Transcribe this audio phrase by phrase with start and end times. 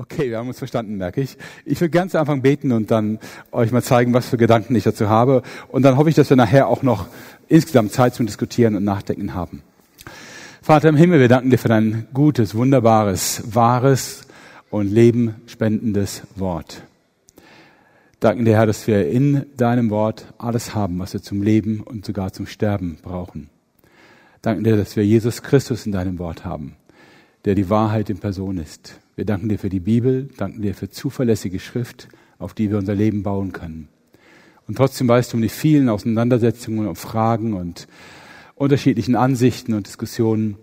[0.00, 1.36] Okay, wir haben uns verstanden, merke ich.
[1.64, 3.18] Ich will ganz Anfang beten und dann
[3.50, 5.42] euch mal zeigen, was für Gedanken ich dazu habe.
[5.66, 7.08] Und dann hoffe ich, dass wir nachher auch noch
[7.48, 9.60] insgesamt Zeit zum Diskutieren und Nachdenken haben.
[10.62, 14.28] Vater im Himmel, wir danken dir für dein gutes, wunderbares, wahres
[14.70, 16.84] und lebenspendendes Wort.
[18.20, 22.06] Danken dir, Herr, dass wir in deinem Wort alles haben, was wir zum Leben und
[22.06, 23.50] sogar zum Sterben brauchen.
[24.42, 26.76] Danken dir, dass wir Jesus Christus in deinem Wort haben,
[27.44, 30.90] der die Wahrheit in Person ist wir danken dir für die Bibel, danken dir für
[30.90, 32.06] zuverlässige Schrift,
[32.38, 33.88] auf die wir unser Leben bauen können.
[34.68, 37.88] Und trotzdem weißt du um die vielen Auseinandersetzungen und Fragen und
[38.54, 40.56] unterschiedlichen Ansichten und Diskussionen.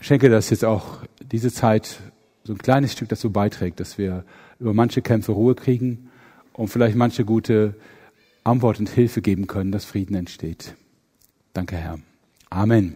[0.00, 0.98] Schenke, dass jetzt auch
[1.32, 1.98] diese Zeit
[2.44, 4.24] so ein kleines Stück dazu beiträgt, dass wir
[4.60, 6.10] über manche Kämpfe Ruhe kriegen
[6.52, 7.74] und vielleicht manche gute
[8.44, 10.76] Antwort und Hilfe geben können, dass Frieden entsteht.
[11.54, 11.98] Danke, Herr.
[12.50, 12.94] Amen.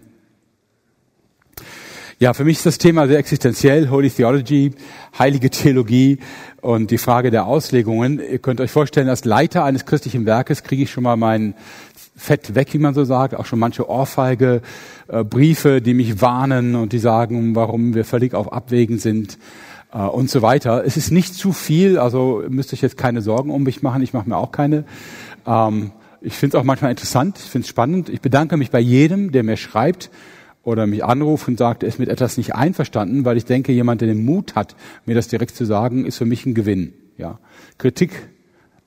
[2.20, 4.70] Ja, für mich ist das Thema sehr existenziell, Holy Theology,
[5.18, 6.18] heilige Theologie
[6.60, 8.20] und die Frage der Auslegungen.
[8.20, 11.54] Ihr könnt euch vorstellen, als Leiter eines christlichen Werkes kriege ich schon mal mein
[12.14, 14.62] Fett weg, wie man so sagt, auch schon manche Ohrfeige,
[15.08, 19.36] äh, Briefe, die mich warnen und die sagen, warum wir völlig auf Abwägen sind
[19.92, 20.84] äh, und so weiter.
[20.86, 24.12] Es ist nicht zu viel, also müsst ihr jetzt keine Sorgen um mich machen, ich
[24.12, 24.84] mache mir auch keine.
[25.48, 25.90] Ähm,
[26.20, 28.08] ich finde es auch manchmal interessant, ich finde es spannend.
[28.08, 30.10] Ich bedanke mich bei jedem, der mir schreibt
[30.64, 34.00] oder mich anruft und sagt, er ist mit etwas nicht einverstanden, weil ich denke, jemand,
[34.00, 36.94] der den Mut hat, mir das direkt zu sagen, ist für mich ein Gewinn.
[37.18, 37.38] Ja.
[37.78, 38.28] Kritik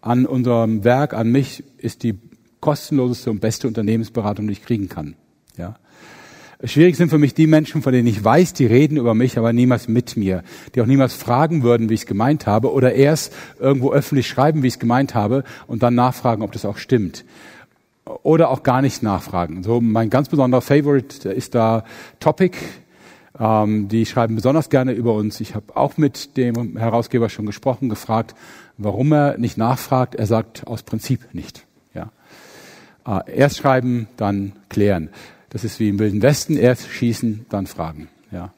[0.02, 2.16] an unserem Werk, an mich, ist die
[2.59, 5.16] kostenloseste und beste Unternehmensberatung, die ich kriegen kann.
[5.58, 5.78] Ja.
[6.64, 9.53] Schwierig sind für mich die Menschen, von denen ich weiß, die reden über mich, aber
[9.53, 13.31] niemals mit mir, die auch niemals fragen würden, wie ich es gemeint habe, oder erst
[13.59, 17.25] irgendwo öffentlich schreiben, wie ich es gemeint habe, und dann nachfragen, ob das auch stimmt
[18.23, 19.63] oder auch gar nicht nachfragen.
[19.63, 21.83] So mein ganz besonderer Favorite ist da
[22.19, 22.58] Topic.
[23.39, 25.39] Ähm, die schreiben besonders gerne über uns.
[25.39, 28.35] Ich habe auch mit dem Herausgeber schon gesprochen, gefragt,
[28.78, 30.16] warum er nicht nachfragt.
[30.16, 31.66] Er sagt aus Prinzip nicht.
[31.94, 32.11] Ja.
[33.05, 35.09] Äh, erst schreiben, dann klären.
[35.50, 36.57] Das ist wie im Wilden Westen.
[36.57, 38.09] Erst schießen, dann fragen.
[38.31, 38.53] Ja.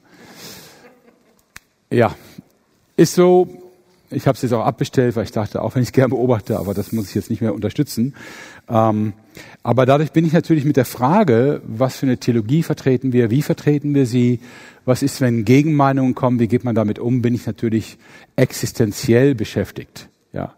[1.92, 2.16] Ja.
[2.96, 3.48] Ist so,
[4.12, 6.74] ich habe es jetzt auch abbestellt, weil ich dachte, auch wenn ich gerne beobachte, aber
[6.74, 8.16] das muss ich jetzt nicht mehr unterstützen.
[8.70, 9.14] Ähm,
[9.64, 13.42] aber dadurch bin ich natürlich mit der Frage, was für eine Theologie vertreten wir, wie
[13.42, 14.40] vertreten wir sie,
[14.86, 17.98] was ist, wenn Gegenmeinungen kommen, wie geht man damit um, bin ich natürlich
[18.36, 20.10] existenziell beschäftigt.
[20.34, 20.54] Ja.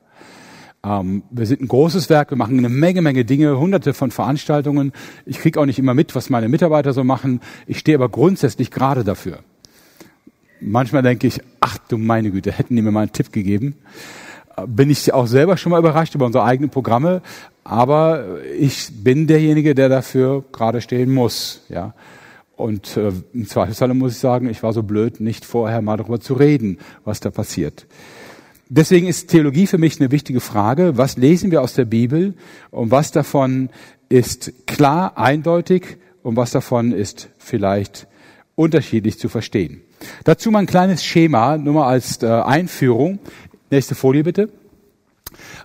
[0.84, 4.92] Ähm, wir sind ein großes Werk, wir machen eine Menge, Menge Dinge, hunderte von Veranstaltungen.
[5.26, 7.40] Ich kriege auch nicht immer mit, was meine Mitarbeiter so machen.
[7.68, 9.40] Ich stehe aber grundsätzlich gerade dafür.
[10.60, 13.76] Manchmal denke ich, ach du meine Güte, hätten die mir mal einen Tipp gegeben.
[14.68, 17.22] Bin ich auch selber schon mal überrascht über unsere eigenen Programme,
[17.64, 21.94] aber ich bin derjenige, der dafür gerade stehen muss, ja.
[22.56, 26.20] Und äh, im Zweifelsfall muss ich sagen, ich war so blöd, nicht vorher mal darüber
[26.20, 27.88] zu reden, was da passiert.
[28.70, 30.96] Deswegen ist Theologie für mich eine wichtige Frage.
[30.96, 32.36] Was lesen wir aus der Bibel
[32.70, 33.70] und was davon
[34.10, 38.08] ist klar, eindeutig und was davon ist vielleicht
[38.56, 39.82] unterschiedlich zu verstehen.
[40.24, 43.20] Dazu mal ein kleines Schema, nur mal als äh, Einführung.
[43.72, 44.50] Nächste Folie bitte.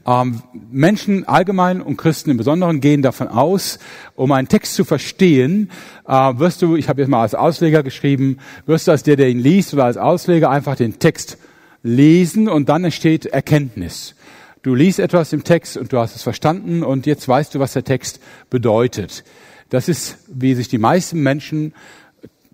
[0.06, 0.40] Ähm,
[0.70, 3.80] Menschen allgemein und Christen im Besonderen gehen davon aus,
[4.14, 5.72] um einen Text zu verstehen,
[6.06, 9.28] äh, wirst du, ich habe jetzt mal als Ausleger geschrieben, wirst du als der, der
[9.28, 11.36] ihn liest oder als Ausleger einfach den Text
[11.82, 14.14] lesen und dann entsteht Erkenntnis.
[14.62, 17.72] Du liest etwas im Text und du hast es verstanden und jetzt weißt du, was
[17.72, 19.24] der Text bedeutet.
[19.68, 21.74] Das ist, wie sich die meisten Menschen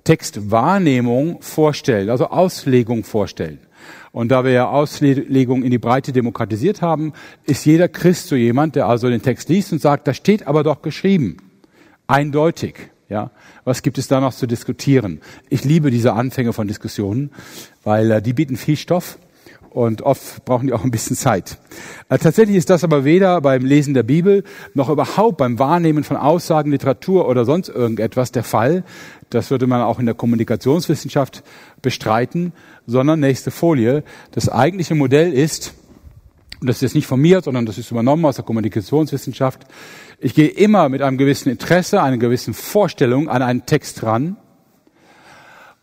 [0.04, 3.58] Textwahrnehmung vorstellen, also Auslegung vorstellen.
[4.12, 7.12] Und da wir ja Auslegung in die Breite demokratisiert haben,
[7.44, 10.62] ist jeder Christ so jemand, der also den Text liest und sagt, da steht aber
[10.62, 11.38] doch geschrieben.
[12.06, 12.90] Eindeutig.
[13.08, 13.30] Ja,
[13.64, 15.20] was gibt es da noch zu diskutieren?
[15.50, 17.30] Ich liebe diese Anfänge von Diskussionen,
[17.84, 19.18] weil äh, die bieten viel Stoff
[19.72, 21.58] und oft brauchen die auch ein bisschen Zeit.
[22.08, 24.44] Äh, tatsächlich ist das aber weder beim Lesen der Bibel
[24.74, 28.84] noch überhaupt beim Wahrnehmen von Aussagen, Literatur oder sonst irgendetwas der Fall.
[29.30, 31.42] Das würde man auch in der Kommunikationswissenschaft
[31.80, 32.52] bestreiten,
[32.86, 34.04] sondern nächste Folie.
[34.32, 35.72] Das eigentliche Modell ist,
[36.60, 39.66] und das ist jetzt nicht von mir, sondern das ist übernommen aus der Kommunikationswissenschaft,
[40.20, 44.36] ich gehe immer mit einem gewissen Interesse, einer gewissen Vorstellung an einen Text ran.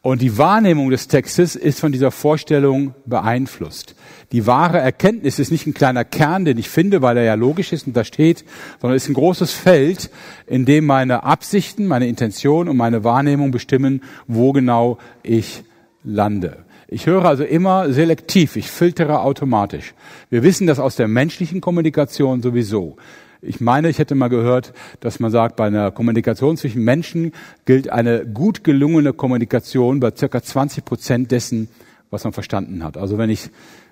[0.02, 3.96] Und die Wahrnehmung des Textes ist von dieser Vorstellung beeinflusst.
[4.32, 7.74] Die wahre Erkenntnis ist nicht ein kleiner Kern, den ich finde, weil er ja logisch
[7.74, 8.46] ist und da steht,
[8.80, 10.10] sondern ist ein großes Feld,
[10.48, 15.64] in dem meine Absichten, meine Intention und meine Wahrnehmung bestimmen, wo genau ich
[16.04, 16.64] lande.
[16.88, 19.94] Ich höre also immer selektiv, ich filtere automatisch.
[20.30, 22.96] Wir wissen das aus der menschlichen Kommunikation sowieso.
[23.42, 27.32] Ich meine, ich hätte mal gehört, dass man sagt, bei einer Kommunikation zwischen Menschen
[27.64, 31.70] gilt eine gut gelungene Kommunikation bei circa 20 Prozent dessen,
[32.10, 32.98] was man verstanden hat.
[32.98, 33.50] Also wenn ich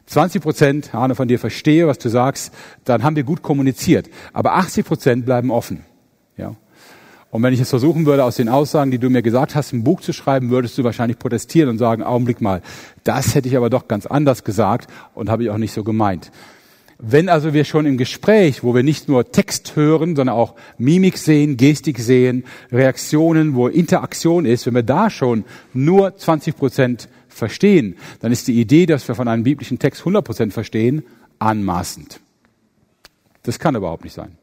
[0.07, 2.53] 20 Prozent, Arne, von dir verstehe, was du sagst,
[2.83, 4.09] dann haben wir gut kommuniziert.
[4.33, 5.85] Aber 80 Prozent bleiben offen.
[6.35, 6.55] Ja.
[7.29, 9.83] Und wenn ich es versuchen würde, aus den Aussagen, die du mir gesagt hast, ein
[9.83, 12.61] Buch zu schreiben, würdest du wahrscheinlich protestieren und sagen, Augenblick mal,
[13.05, 16.31] das hätte ich aber doch ganz anders gesagt und habe ich auch nicht so gemeint.
[16.99, 21.17] Wenn also wir schon im Gespräch, wo wir nicht nur Text hören, sondern auch Mimik
[21.17, 27.97] sehen, Gestik sehen, Reaktionen, wo Interaktion ist, wenn wir da schon nur 20 Prozent verstehen,
[28.19, 31.03] dann ist die Idee, dass wir von einem biblischen Text 100 Prozent verstehen,
[31.37, 32.19] anmaßend.
[33.43, 34.37] Das kann überhaupt nicht sein.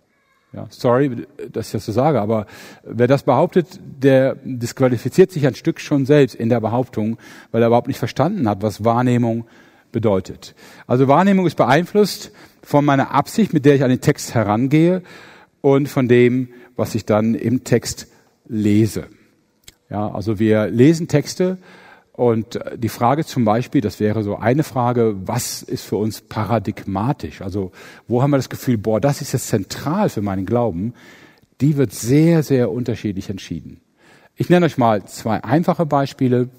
[0.53, 2.47] Ja, sorry, dass ich das so sage, aber
[2.85, 7.19] wer das behauptet, der disqualifiziert sich ein Stück schon selbst in der Behauptung,
[7.51, 9.47] weil er überhaupt nicht verstanden hat, was Wahrnehmung
[9.95, 10.55] bedeutet.
[10.87, 12.33] Also Wahrnehmung ist beeinflusst
[12.63, 15.03] von meiner Absicht, mit der ich an den Text herangehe
[15.63, 18.09] und von dem, was ich dann im Text
[18.47, 19.07] lese.
[19.89, 21.57] Ja, also wir lesen Texte
[22.13, 27.41] und die Frage zum Beispiel, das wäre so eine Frage, was ist für uns paradigmatisch?
[27.41, 27.73] Also
[28.07, 30.95] wo haben wir das Gefühl, boah, das ist jetzt zentral für meinen Glauben?
[31.61, 33.81] Die wird sehr, sehr unterschiedlich entschieden.
[34.37, 36.51] Ich nenne euch mal zwei einfache Beispiele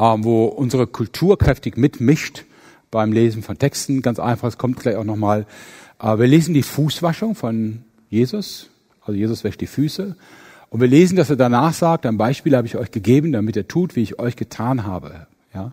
[0.00, 2.44] wo unsere Kultur kräftig mitmischt
[2.90, 4.02] beim Lesen von Texten.
[4.02, 5.46] Ganz einfach, es kommt gleich auch nochmal.
[6.00, 8.70] Äh, wir lesen die Fußwaschung von Jesus.
[9.02, 10.16] Also Jesus wäscht die Füße.
[10.70, 13.68] Und wir lesen, dass er danach sagt, ein Beispiel habe ich euch gegeben, damit er
[13.68, 15.26] tut, wie ich euch getan habe.
[15.52, 15.72] Ja?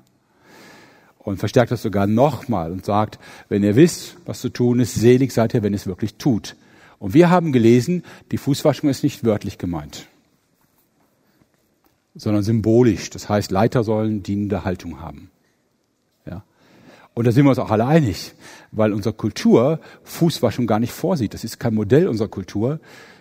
[1.19, 5.31] Und verstärkt das sogar nochmal und sagt, wenn ihr wisst, was zu tun ist, selig
[5.31, 6.56] seid ihr, wenn ihr es wirklich tut.
[7.00, 10.07] Und wir haben gelesen, die Fußwaschung ist nicht wörtlich gemeint
[12.18, 13.10] sondern symbolisch.
[13.10, 15.30] Das heißt, Leiter sollen dienende Haltung haben.
[16.25, 16.44] Ja.
[17.14, 18.34] Und da sind wir uns auch alle einig,
[18.72, 21.34] weil unsere Kultur Fußwaschung gar nicht vorsieht.
[21.34, 22.80] Das ist kein Modell unserer Kultur.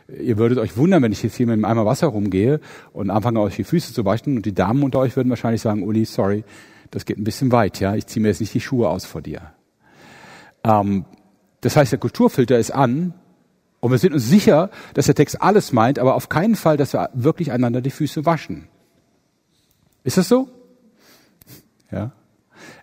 [0.09, 2.61] Ihr würdet euch wundern, wenn ich jetzt hier mit einem Eimer Wasser rumgehe
[2.93, 5.83] und anfange, euch die Füße zu waschen und die Damen unter euch würden wahrscheinlich sagen,
[5.83, 6.45] Uli, sorry,
[6.91, 9.21] das geht ein bisschen weit, ja, ich ziehe mir jetzt nicht die Schuhe aus vor
[9.21, 9.53] dir.
[10.63, 11.05] Ähm,
[11.61, 13.15] das heißt, der Kulturfilter ist an
[13.81, 16.93] und wir sind uns sicher, dass der Text alles meint, aber auf keinen Fall, dass
[16.93, 18.69] wir wirklich einander die Füße waschen.
[20.06, 20.49] Ist das so?
[21.91, 22.12] Ja.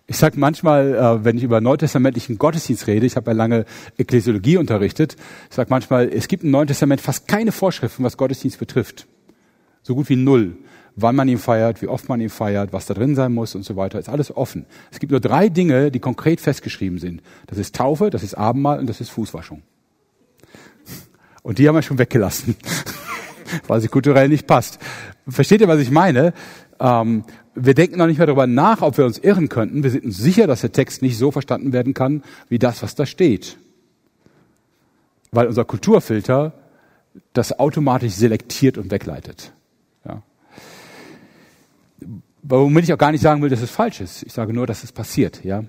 [0.06, 3.64] Ich sage manchmal, äh, wenn ich über neutestamentlichen Gottesdienst rede, ich habe ja lange
[3.96, 5.16] Ekklesiologie unterrichtet,
[5.48, 9.06] ich sage manchmal, es gibt im Neuen Testament fast keine Vorschriften, was Gottesdienst betrifft.
[9.82, 10.58] So gut wie null.
[10.96, 13.64] Wann man ihn feiert, wie oft man ihn feiert, was da drin sein muss und
[13.64, 14.66] so weiter, ist alles offen.
[14.92, 17.22] Es gibt nur drei Dinge, die konkret festgeschrieben sind.
[17.46, 19.62] Das ist Taufe, das ist Abendmahl und das ist Fußwaschung.
[21.42, 22.54] Und die haben wir schon weggelassen,
[23.66, 24.78] weil sie kulturell nicht passt.
[25.26, 26.34] Versteht ihr, was ich meine?
[26.80, 27.24] Ähm,
[27.54, 29.82] wir denken noch nicht mehr darüber nach, ob wir uns irren könnten.
[29.82, 32.94] Wir sind uns sicher, dass der Text nicht so verstanden werden kann, wie das, was
[32.94, 33.56] da steht.
[35.30, 36.52] Weil unser Kulturfilter
[37.32, 39.52] das automatisch selektiert und wegleitet.
[40.04, 40.22] Ja.
[42.42, 44.24] Womit ich auch gar nicht sagen will, dass es falsch ist.
[44.24, 45.44] Ich sage nur, dass es passiert.
[45.44, 45.64] Ja.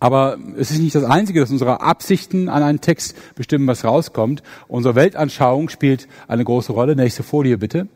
[0.00, 4.42] Aber es ist nicht das Einzige, dass unsere Absichten an einen Text bestimmen, was rauskommt.
[4.68, 6.94] Unsere Weltanschauung spielt eine große Rolle.
[6.94, 7.88] Nächste Folie bitte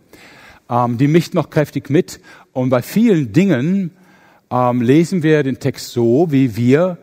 [0.70, 2.20] ähm, die mischt noch kräftig mit.
[2.52, 3.90] Und bei vielen Dingen
[4.50, 6.98] ähm, lesen wir den Text so, wie wir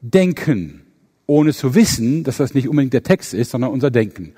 [0.00, 0.82] denken,
[1.26, 4.34] ohne zu wissen, dass das nicht unbedingt der Text ist, sondern unser Denken.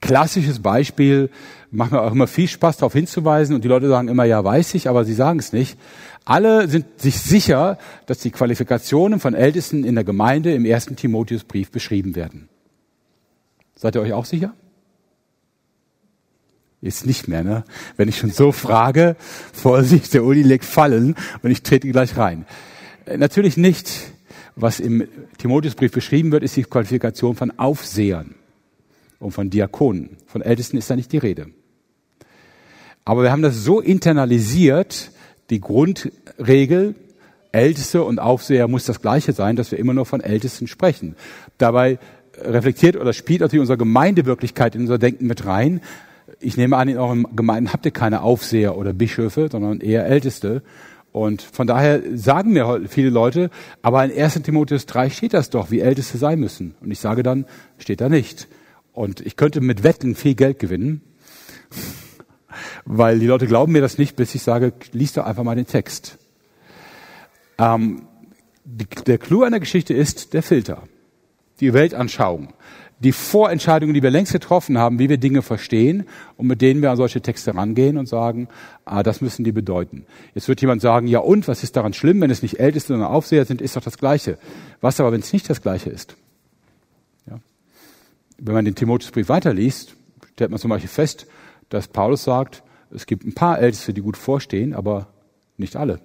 [0.00, 1.30] Klassisches Beispiel,
[1.70, 4.74] macht mir auch immer viel Spaß, darauf hinzuweisen und die Leute sagen immer, ja, weiß
[4.74, 5.78] ich, aber sie sagen es nicht.
[6.24, 11.70] Alle sind sich sicher, dass die Qualifikationen von Ältesten in der Gemeinde im ersten Timotheusbrief
[11.70, 12.48] beschrieben werden.
[13.76, 14.54] Seid ihr euch auch sicher?
[16.86, 17.64] Jetzt nicht mehr, ne?
[17.96, 19.16] Wenn ich schon so frage,
[19.52, 22.46] Vorsicht, der Uli legt Fallen und ich trete gleich rein.
[23.06, 24.12] Äh, natürlich nicht.
[24.54, 28.36] Was im Timotheusbrief beschrieben wird, ist die Qualifikation von Aufsehern
[29.18, 30.16] und von Diakonen.
[30.26, 31.48] Von Ältesten ist da nicht die Rede.
[33.04, 35.10] Aber wir haben das so internalisiert,
[35.50, 36.94] die Grundregel,
[37.50, 41.16] Älteste und Aufseher muss das Gleiche sein, dass wir immer nur von Ältesten sprechen.
[41.58, 41.98] Dabei
[42.38, 45.80] reflektiert oder spielt natürlich unsere Gemeindewirklichkeit in unser Denken mit rein
[46.40, 50.62] ich nehme an, in euren Gemeinden habt ihr keine Aufseher oder Bischöfe, sondern eher Älteste.
[51.12, 55.70] Und von daher sagen mir viele Leute, aber in 1 Timotheus 3 steht das doch,
[55.70, 56.74] wie Älteste sein müssen.
[56.80, 57.46] Und ich sage dann,
[57.78, 58.48] steht da nicht.
[58.92, 61.00] Und ich könnte mit Wetten viel Geld gewinnen,
[62.84, 65.66] weil die Leute glauben mir das nicht, bis ich sage, lies doch einfach mal den
[65.66, 66.18] Text.
[67.58, 68.02] Ähm,
[68.64, 70.82] die, der Clou der Geschichte ist der Filter,
[71.60, 72.52] die Weltanschauung
[72.98, 76.04] die Vorentscheidungen, die wir längst getroffen haben, wie wir Dinge verstehen
[76.36, 78.48] und mit denen wir an solche Texte rangehen und sagen,
[78.84, 80.06] ah, das müssen die bedeuten.
[80.34, 83.08] Jetzt wird jemand sagen, ja und, was ist daran schlimm, wenn es nicht Älteste, sondern
[83.08, 84.38] Aufseher sind, ist doch das Gleiche.
[84.80, 86.16] Was aber, wenn es nicht das Gleiche ist?
[87.28, 87.38] Ja.
[88.38, 89.94] Wenn man den Timotheusbrief weiterliest,
[90.32, 91.26] stellt man zum Beispiel fest,
[91.68, 95.08] dass Paulus sagt, es gibt ein paar Älteste, die gut vorstehen, aber
[95.58, 96.00] nicht alle.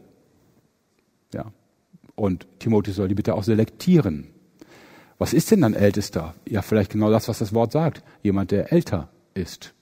[1.33, 1.45] Ja.
[2.15, 4.27] Und Timotheus soll die bitte auch selektieren.
[5.21, 6.33] Was ist denn ein Ältester?
[6.49, 8.01] Ja, vielleicht genau das, was das Wort sagt.
[8.23, 9.75] Jemand, der älter ist.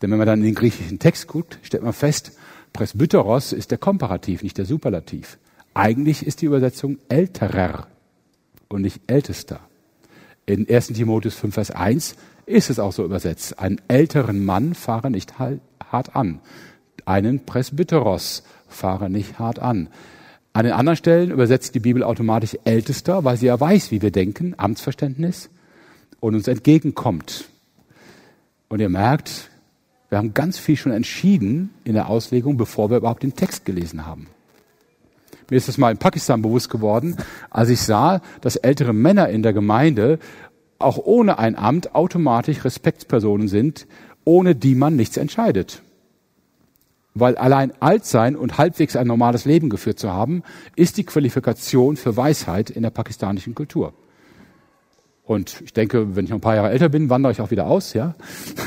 [0.00, 2.38] Denn wenn man dann in den griechischen Text guckt, stellt man fest,
[2.72, 5.38] Presbyteros ist der Komparativ, nicht der Superlativ.
[5.74, 7.88] Eigentlich ist die Übersetzung älterer
[8.68, 9.58] und nicht ältester.
[10.46, 10.86] In 1.
[10.92, 12.14] Timotheus 5, Vers 1
[12.46, 13.58] ist es auch so übersetzt.
[13.58, 16.38] Einen älteren Mann fahre nicht hart an.
[17.06, 19.88] Einen Presbyteros fahre nicht hart an.
[20.52, 24.10] An den anderen Stellen übersetzt die Bibel automatisch ältester, weil sie ja weiß, wie wir
[24.10, 25.48] denken, Amtsverständnis,
[26.18, 27.46] und uns entgegenkommt.
[28.68, 29.50] Und ihr merkt,
[30.08, 34.06] wir haben ganz viel schon entschieden in der Auslegung, bevor wir überhaupt den Text gelesen
[34.06, 34.26] haben.
[35.50, 37.16] Mir ist das mal in Pakistan bewusst geworden,
[37.48, 40.18] als ich sah, dass ältere Männer in der Gemeinde
[40.78, 43.86] auch ohne ein Amt automatisch Respektspersonen sind,
[44.24, 45.82] ohne die man nichts entscheidet.
[47.20, 50.42] Weil allein alt sein und halbwegs ein normales Leben geführt zu haben,
[50.74, 53.92] ist die Qualifikation für Weisheit in der pakistanischen Kultur.
[55.24, 57.66] Und ich denke, wenn ich noch ein paar Jahre älter bin, wandere ich auch wieder
[57.66, 58.14] aus, ja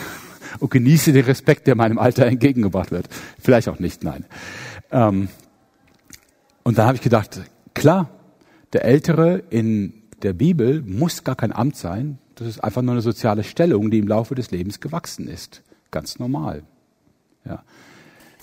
[0.60, 3.10] und genieße den Respekt, der meinem Alter entgegengebracht wird.
[3.40, 4.26] Vielleicht auch nicht, nein.
[4.92, 5.28] Ähm,
[6.64, 7.42] und dann habe ich gedacht,
[7.74, 8.10] klar,
[8.72, 12.20] der Ältere in der Bibel muss gar kein Amt sein.
[12.36, 15.64] Das ist einfach nur eine soziale Stellung, die im Laufe des Lebens gewachsen ist.
[15.92, 16.64] Ganz normal.
[17.46, 17.64] Ja.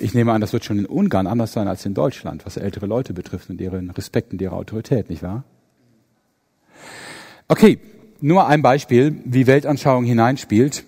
[0.00, 2.87] Ich nehme an, das wird schon in Ungarn anders sein als in Deutschland, was ältere
[2.87, 5.45] Leute betrifft und deren Respekt und ihre Autorität, nicht wahr?
[7.49, 7.78] Okay,
[8.21, 10.85] nur ein Beispiel, wie Weltanschauung hineinspielt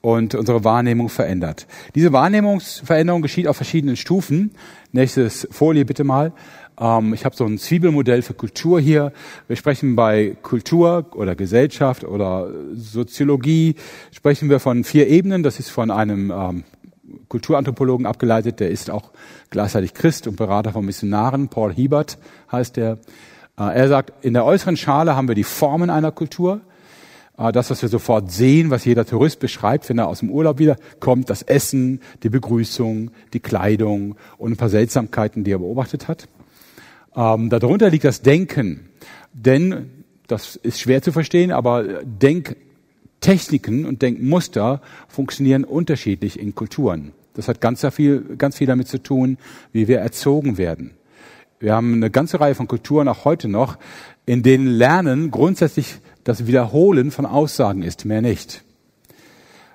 [0.00, 1.66] und unsere Wahrnehmung verändert.
[1.94, 4.52] Diese Wahrnehmungsveränderung geschieht auf verschiedenen Stufen.
[4.92, 6.32] Nächstes Folie bitte mal.
[6.78, 9.12] Ähm, ich habe so ein Zwiebelmodell für Kultur hier.
[9.48, 13.74] Wir sprechen bei Kultur oder Gesellschaft oder Soziologie,
[14.12, 15.42] sprechen wir von vier Ebenen.
[15.42, 16.64] Das ist von einem ähm,
[17.28, 19.10] Kulturanthropologen abgeleitet, der ist auch
[19.50, 21.48] gleichzeitig Christ und Berater von Missionaren.
[21.48, 22.18] Paul Hiebert
[22.50, 22.98] heißt der.
[23.58, 26.60] Äh, er sagt, in der äußeren Schale haben wir die Formen einer Kultur.
[27.38, 30.58] Ah, das, was wir sofort sehen, was jeder Tourist beschreibt, wenn er aus dem Urlaub
[30.58, 36.08] wieder kommt, das Essen, die Begrüßung, die Kleidung und ein paar Seltsamkeiten, die er beobachtet
[36.08, 36.28] hat.
[37.14, 38.88] Ähm, darunter liegt das Denken,
[39.34, 41.84] denn das ist schwer zu verstehen, aber
[43.26, 47.10] Denktechniken und Denkmuster funktionieren unterschiedlich in Kulturen.
[47.34, 49.36] Das hat ganz viel, ganz viel damit zu tun,
[49.72, 50.92] wie wir erzogen werden.
[51.58, 53.78] Wir haben eine ganze Reihe von Kulturen auch heute noch,
[54.26, 58.62] in denen Lernen grundsätzlich das Wiederholen von Aussagen ist, mehr nicht.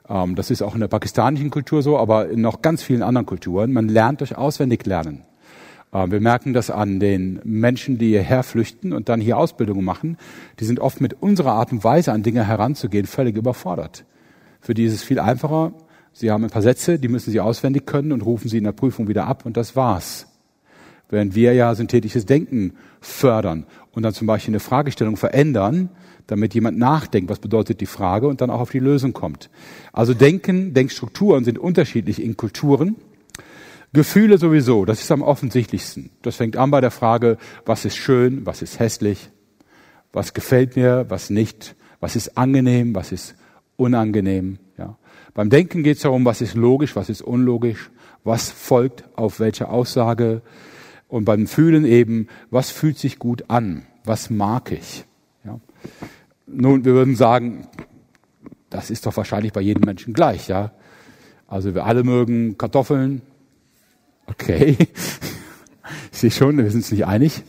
[0.08, 3.25] Ähm, das ist auch in der pakistanischen Kultur so, aber in noch ganz vielen anderen
[3.25, 3.74] Kulturen.
[3.74, 5.24] Man lernt durch Auswendiglernen.
[5.93, 10.17] Ähm, wir merken das an den Menschen, die hierher flüchten und dann hier Ausbildungen machen.
[10.60, 14.05] Die sind oft mit unserer Art und Weise an Dinge heranzugehen völlig überfordert.
[14.60, 15.74] Für die ist es viel einfacher.
[16.13, 18.74] Sie haben ein paar Sätze, die müssen sie auswendig können und rufen sie in der
[18.74, 20.27] Prüfung wieder ab und das war's.
[21.10, 25.89] Während wir ja synthetisches Denken fördern und dann zum Beispiel eine Fragestellung verändern,
[26.27, 29.50] damit jemand nachdenkt, was bedeutet die Frage und dann auch auf die Lösung kommt.
[29.91, 32.95] Also Denken, Denkstrukturen sind unterschiedlich in Kulturen.
[33.93, 36.12] Gefühle sowieso, das ist am offensichtlichsten.
[36.21, 39.29] Das fängt an bei der Frage, was ist schön, was ist hässlich,
[40.13, 43.36] was gefällt mir, was nicht, was ist angenehm, was ist
[43.75, 44.60] unangenehm.
[44.77, 44.98] Ja.
[45.33, 47.91] Beim Denken geht es darum, was ist logisch, was ist unlogisch,
[48.24, 50.41] was folgt auf welche Aussage.
[51.10, 55.03] Und beim Fühlen eben, was fühlt sich gut an, was mag ich.
[55.43, 55.60] Ja.
[56.48, 57.67] Nun, wir würden sagen,
[58.69, 60.71] das ist doch wahrscheinlich bei jedem Menschen gleich, ja.
[61.48, 63.21] Also wir alle mögen Kartoffeln.
[64.31, 64.77] Okay.
[64.79, 64.89] ich
[66.11, 67.43] sehe schon, wir sind uns nicht einig.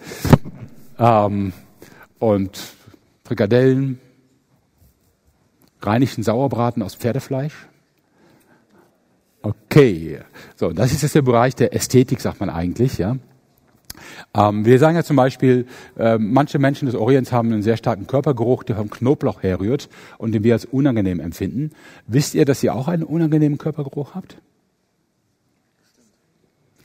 [0.98, 1.52] Ähm,
[2.18, 2.60] und
[3.24, 4.00] Frikadellen,
[5.80, 7.54] reinigten Sauerbraten aus Pferdefleisch.
[9.42, 10.20] Okay.
[10.56, 13.16] So, das ist jetzt der Bereich der Ästhetik, sagt man eigentlich, ja.
[14.34, 18.06] Ähm, wir sagen ja zum Beispiel, äh, manche Menschen des Orients haben einen sehr starken
[18.06, 21.70] Körpergeruch, der vom Knoblauch herrührt und den wir als unangenehm empfinden.
[22.06, 24.38] Wisst ihr, dass ihr auch einen unangenehmen Körpergeruch habt?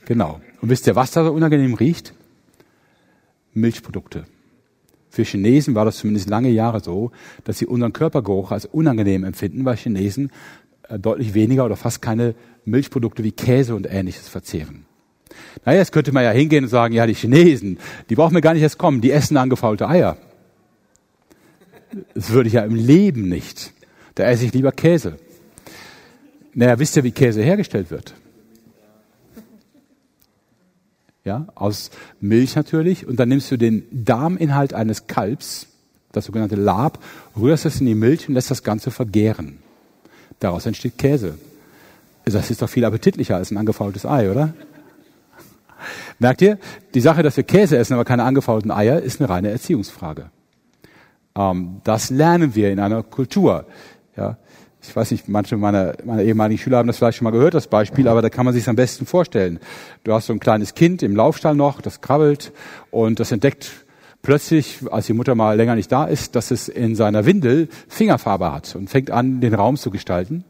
[0.08, 0.40] Genau.
[0.62, 2.14] Und wisst ihr, was da so unangenehm riecht?
[3.52, 4.24] Milchprodukte.
[5.10, 7.10] Für Chinesen war das zumindest lange Jahre so,
[7.44, 10.32] dass sie unseren Körpergeruch als unangenehm empfinden, weil Chinesen
[10.88, 12.34] äh, deutlich weniger oder fast keine
[12.64, 14.86] Milchprodukte wie Käse und ähnliches verzehren.
[15.66, 18.54] Naja, jetzt könnte man ja hingehen und sagen, ja, die Chinesen, die brauchen mir gar
[18.54, 20.16] nicht erst kommen, die essen angefaulte Eier.
[22.14, 23.74] Das würde ich ja im Leben nicht.
[24.14, 25.18] Da esse ich lieber Käse.
[26.54, 28.14] Naja, wisst ihr, wie Käse hergestellt wird?
[31.28, 31.90] Ja, aus
[32.22, 33.06] Milch natürlich.
[33.06, 35.66] Und dann nimmst du den Darminhalt eines Kalbs,
[36.10, 37.00] das sogenannte Lab,
[37.38, 39.58] rührst es in die Milch und lässt das Ganze vergären.
[40.40, 41.34] Daraus entsteht Käse.
[42.24, 44.54] Das ist doch viel appetitlicher als ein angefaultes Ei, oder?
[46.18, 46.58] Merkt ihr,
[46.94, 50.30] die Sache, dass wir Käse essen, aber keine angefaulten Eier, ist eine reine Erziehungsfrage.
[51.36, 53.66] Ähm, das lernen wir in einer Kultur.
[54.16, 54.38] Ja,
[54.82, 57.66] ich weiß nicht, manche meiner, meiner ehemaligen Schüler haben das vielleicht schon mal gehört, das
[57.66, 59.58] Beispiel, aber da kann man sich am besten vorstellen.
[60.04, 62.52] Du hast so ein kleines Kind im Laufstall noch, das krabbelt
[62.90, 63.86] und das entdeckt
[64.22, 68.52] plötzlich, als die Mutter mal länger nicht da ist, dass es in seiner Windel Fingerfarbe
[68.52, 70.44] hat und fängt an, den Raum zu gestalten,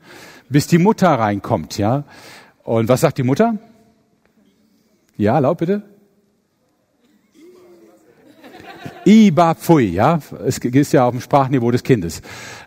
[0.48, 2.04] bis die Mutter reinkommt, ja.
[2.64, 3.56] Und was sagt die Mutter?
[5.16, 5.82] Ja, laut bitte.
[9.04, 10.20] Iba Pfui, ja.
[10.44, 12.20] Es ist ja auf dem Sprachniveau des Kindes.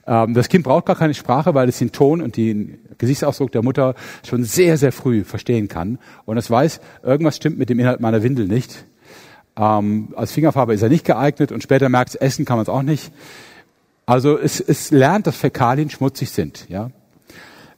[0.08, 3.64] Ähm, das Kind braucht gar keine Sprache, weil es den Ton und den Gesichtsausdruck der
[3.64, 3.96] Mutter
[4.28, 6.00] schon sehr, sehr früh verstehen kann.
[6.26, 8.86] Und es weiß, irgendwas stimmt mit dem Inhalt meiner Windel nicht.
[9.58, 12.70] Ähm, als Fingerfarbe ist er nicht geeignet und später merkt es, essen kann man es
[12.70, 13.12] auch nicht.
[14.06, 16.68] Also es, es lernt, dass Fäkalien schmutzig sind.
[16.70, 16.92] Ja?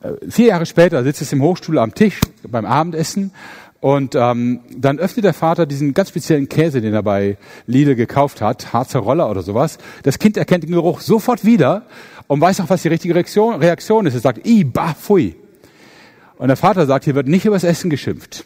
[0.02, 3.32] Äh, vier Jahre später sitzt es im Hochstuhl am Tisch beim Abendessen
[3.84, 7.38] und ähm, dann öffnet der Vater diesen ganz speziellen Käse, den er bei
[7.68, 9.78] Lidl gekauft hat, Harzer Roller oder sowas.
[10.04, 11.84] Das Kind erkennt den Geruch sofort wieder
[12.34, 14.16] und weiß auch, was die richtige Reaktion, ist.
[14.16, 15.36] Es sagt, i, bah, pfui.
[16.38, 18.46] Und der Vater sagt, hier wird nicht übers Essen geschimpft.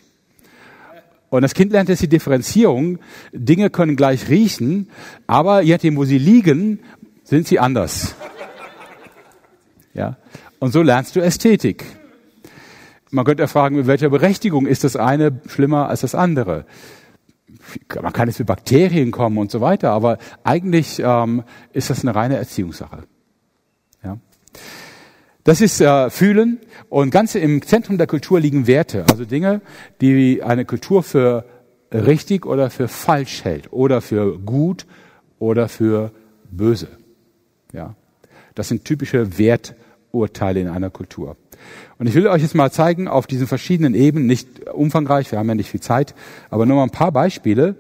[1.30, 3.00] Und das Kind lernt jetzt die Differenzierung.
[3.32, 4.90] Dinge können gleich riechen,
[5.26, 6.82] aber je nachdem, wo sie liegen,
[7.24, 8.16] sind sie anders.
[9.94, 10.18] Ja.
[10.60, 11.86] Und so lernst du Ästhetik.
[13.10, 16.66] Man könnte ja fragen, mit welcher Berechtigung ist das eine schlimmer als das andere?
[18.02, 22.14] Man kann jetzt mit Bakterien kommen und so weiter, aber eigentlich ähm, ist das eine
[22.14, 23.04] reine Erziehungssache.
[25.48, 29.62] Das ist äh, Fühlen und ganz im Zentrum der Kultur liegen Werte, also Dinge,
[30.02, 31.46] die eine Kultur für
[31.90, 34.86] richtig oder für falsch hält oder für gut
[35.40, 36.12] oder für
[36.52, 36.90] böse.
[37.72, 37.96] Ja.
[38.56, 41.38] Das sind typische Werturteile in einer Kultur.
[41.98, 45.48] Und ich will euch jetzt mal zeigen, auf diesen verschiedenen Ebenen, nicht umfangreich, wir haben
[45.48, 46.14] ja nicht viel Zeit,
[46.50, 47.78] aber nur mal ein paar Beispiele,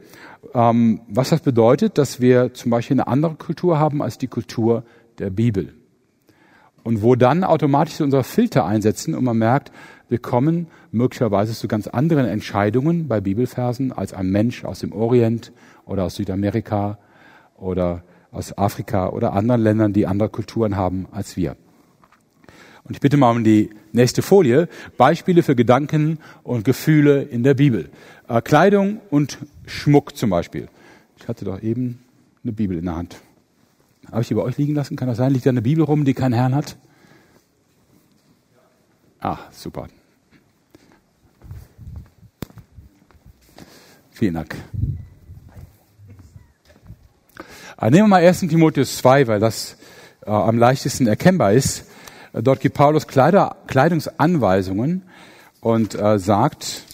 [0.53, 4.85] ähm, was das bedeutet, dass wir zum Beispiel eine andere Kultur haben als die Kultur
[5.19, 5.73] der Bibel.
[6.87, 9.73] Und wo dann automatisch unser Filter einsetzen und man merkt,
[10.07, 15.51] wir kommen möglicherweise zu ganz anderen Entscheidungen bei Bibelversen als ein Mensch aus dem Orient
[15.85, 16.97] oder aus Südamerika
[17.57, 21.57] oder aus Afrika oder anderen Ländern, die andere Kulturen haben als wir.
[22.85, 24.69] Und ich bitte mal um die nächste Folie.
[24.95, 27.89] Beispiele für Gedanken und Gefühle in der Bibel.
[28.29, 30.69] Äh, Kleidung und Schmuck zum Beispiel.
[31.17, 31.99] Ich hatte doch eben
[32.45, 33.17] eine Bibel in der Hand.
[34.11, 34.95] Habe ich die bei euch liegen lassen?
[34.95, 35.33] Kann das sein?
[35.33, 36.77] Liegt da eine Bibel rum, die keinen Herrn hat?
[39.19, 39.87] Ah, super.
[44.11, 44.55] Vielen Dank.
[47.75, 48.39] Aber nehmen wir mal 1.
[48.41, 49.77] Timotheus 2, weil das
[50.25, 51.85] äh, am leichtesten erkennbar ist.
[52.33, 55.03] Dort gibt Paulus Kleider, Kleidungsanweisungen
[55.61, 56.86] und äh, sagt,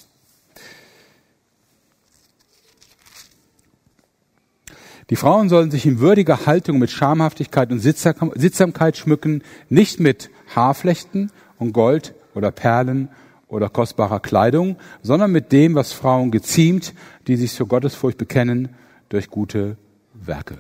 [5.14, 11.32] die Frauen sollen sich in würdiger Haltung mit Schamhaftigkeit und Sittsamkeit schmücken, nicht mit Haarflechten
[11.60, 13.10] und Gold oder Perlen
[13.48, 16.96] oder kostbarer Kleidung, sondern mit dem, was Frauen geziemt,
[17.28, 18.70] die sich zur Gottesfurcht bekennen
[19.10, 19.78] durch gute
[20.16, 20.58] Werke.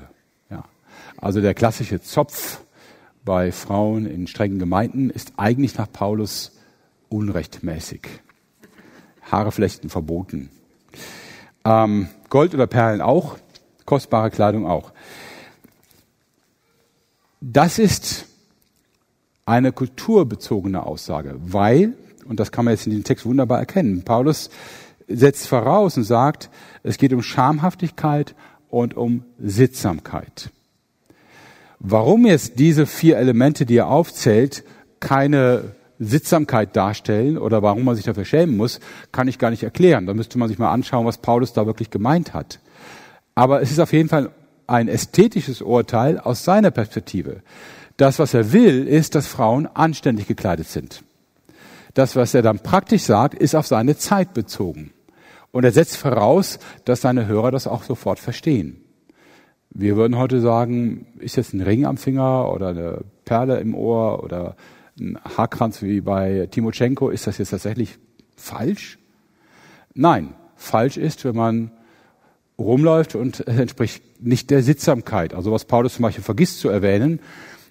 [0.51, 0.65] Ja.
[1.17, 2.59] Also der klassische Zopf
[3.25, 6.51] bei Frauen in strengen Gemeinden ist eigentlich nach Paulus
[7.09, 8.01] unrechtmäßig.
[9.31, 10.51] Haare flechten verboten.
[11.65, 13.39] Ähm, Gold oder Perlen auch,
[13.85, 14.91] kostbare Kleidung auch.
[17.41, 18.25] Das ist
[19.45, 21.93] eine kulturbezogene Aussage, weil,
[22.25, 24.49] und das kann man jetzt in dem Text wunderbar erkennen, Paulus
[25.07, 26.49] setzt voraus und sagt,
[26.83, 28.35] es geht um Schamhaftigkeit
[28.69, 30.49] und um Sittsamkeit.
[31.79, 34.63] Warum jetzt diese vier Elemente, die er aufzählt,
[35.01, 38.79] keine Sittsamkeit darstellen oder warum man sich dafür schämen muss,
[39.11, 40.05] kann ich gar nicht erklären.
[40.05, 42.59] Da müsste man sich mal anschauen, was Paulus da wirklich gemeint hat.
[43.35, 44.31] Aber es ist auf jeden Fall
[44.67, 47.41] ein ästhetisches Urteil aus seiner Perspektive.
[47.97, 51.03] Das, was er will, ist, dass Frauen anständig gekleidet sind.
[51.93, 54.91] Das, was er dann praktisch sagt, ist auf seine Zeit bezogen.
[55.51, 58.83] Und er setzt voraus, dass seine Hörer das auch sofort verstehen.
[59.69, 64.23] Wir würden heute sagen, ist jetzt ein Ring am Finger oder eine Perle im Ohr
[64.23, 64.55] oder
[64.99, 67.97] ein Haarkranz wie bei Timotschenko, ist das jetzt tatsächlich
[68.35, 68.99] falsch?
[69.93, 71.71] Nein, falsch ist, wenn man
[72.63, 75.33] rumläuft und es entspricht nicht der Sittsamkeit.
[75.33, 77.19] Also was Paulus zum Beispiel vergisst zu erwähnen,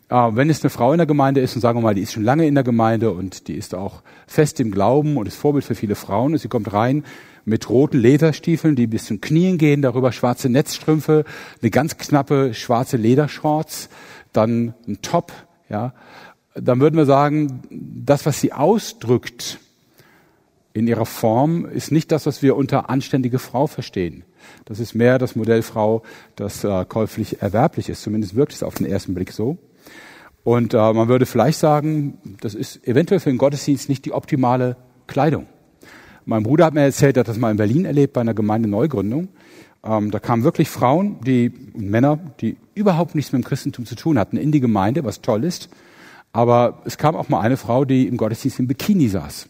[0.08, 2.12] äh, wenn es eine Frau in der Gemeinde ist und sagen wir mal, die ist
[2.12, 5.64] schon lange in der Gemeinde und die ist auch fest im Glauben und ist Vorbild
[5.64, 7.04] für viele Frauen und sie kommt rein
[7.44, 11.24] mit roten Lederstiefeln, die bis zum Knien gehen, darüber schwarze Netzstrümpfe,
[11.60, 13.88] eine ganz knappe schwarze Ledershorts,
[14.32, 15.32] dann ein Top,
[15.68, 15.92] ja,
[16.54, 19.58] dann würden wir sagen, das, was sie ausdrückt,
[20.74, 24.24] in ihrer Form ist nicht das, was wir unter anständige Frau verstehen.
[24.64, 26.02] Das ist mehr das Modell Frau,
[26.36, 28.02] das äh, käuflich erwerblich ist.
[28.02, 29.58] Zumindest wirkt es auf den ersten Blick so.
[30.44, 34.76] Und äh, man würde vielleicht sagen, das ist eventuell für den Gottesdienst nicht die optimale
[35.06, 35.46] Kleidung.
[36.24, 39.28] Mein Bruder hat mir erzählt, er hat das mal in Berlin erlebt bei einer Gemeindeneugründung.
[39.84, 43.96] Ähm, da kamen wirklich Frauen, die und Männer, die überhaupt nichts mit dem Christentum zu
[43.96, 45.68] tun hatten, in die Gemeinde, was toll ist.
[46.32, 49.48] Aber es kam auch mal eine Frau, die im Gottesdienst im Bikini saß.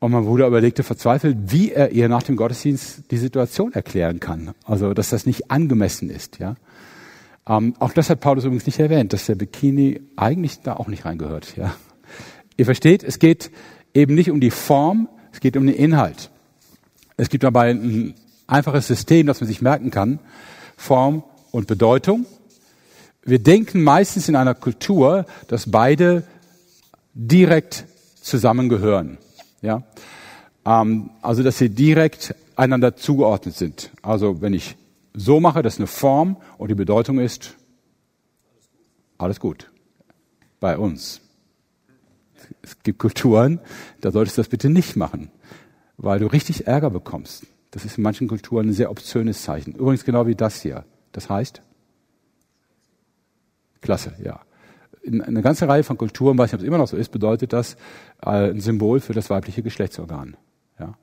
[0.00, 4.54] Und mein Bruder überlegte verzweifelt, wie er ihr nach dem Gottesdienst die Situation erklären kann.
[4.64, 6.54] Also, dass das nicht angemessen ist, ja.
[7.48, 11.04] Ähm, auch das hat Paulus übrigens nicht erwähnt, dass der Bikini eigentlich da auch nicht
[11.04, 11.74] reingehört, ja.
[12.56, 13.50] Ihr versteht, es geht
[13.94, 16.30] eben nicht um die Form, es geht um den Inhalt.
[17.16, 18.14] Es gibt dabei ein
[18.46, 20.20] einfaches System, das man sich merken kann.
[20.76, 22.26] Form und Bedeutung.
[23.24, 26.24] Wir denken meistens in einer Kultur, dass beide
[27.14, 27.84] direkt
[28.20, 29.18] zusammengehören.
[29.62, 29.82] Ja?
[30.64, 33.90] Ähm, also, dass sie direkt einander zugeordnet sind.
[34.02, 34.76] Also, wenn ich
[35.14, 37.56] so mache, dass eine Form und die Bedeutung ist,
[39.16, 39.70] alles gut.
[40.60, 41.20] Bei uns.
[42.62, 43.60] Es gibt Kulturen,
[44.00, 45.30] da solltest du das bitte nicht machen,
[45.96, 47.46] weil du richtig Ärger bekommst.
[47.70, 49.74] Das ist in manchen Kulturen ein sehr obszönes Zeichen.
[49.74, 50.84] Übrigens genau wie das hier.
[51.12, 51.62] Das heißt?
[53.80, 54.40] Klasse, ja
[55.02, 57.52] in einer ganzen Reihe von Kulturen, weiß nicht, ob es immer noch so ist, bedeutet
[57.52, 57.74] das
[58.22, 60.36] äh, ein Symbol für das weibliche Geschlechtsorgan.
[60.78, 60.94] Ja.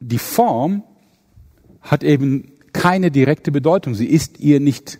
[0.00, 0.82] Die Form
[1.80, 3.94] hat eben keine direkte Bedeutung.
[3.94, 4.98] Sie ist ihr nicht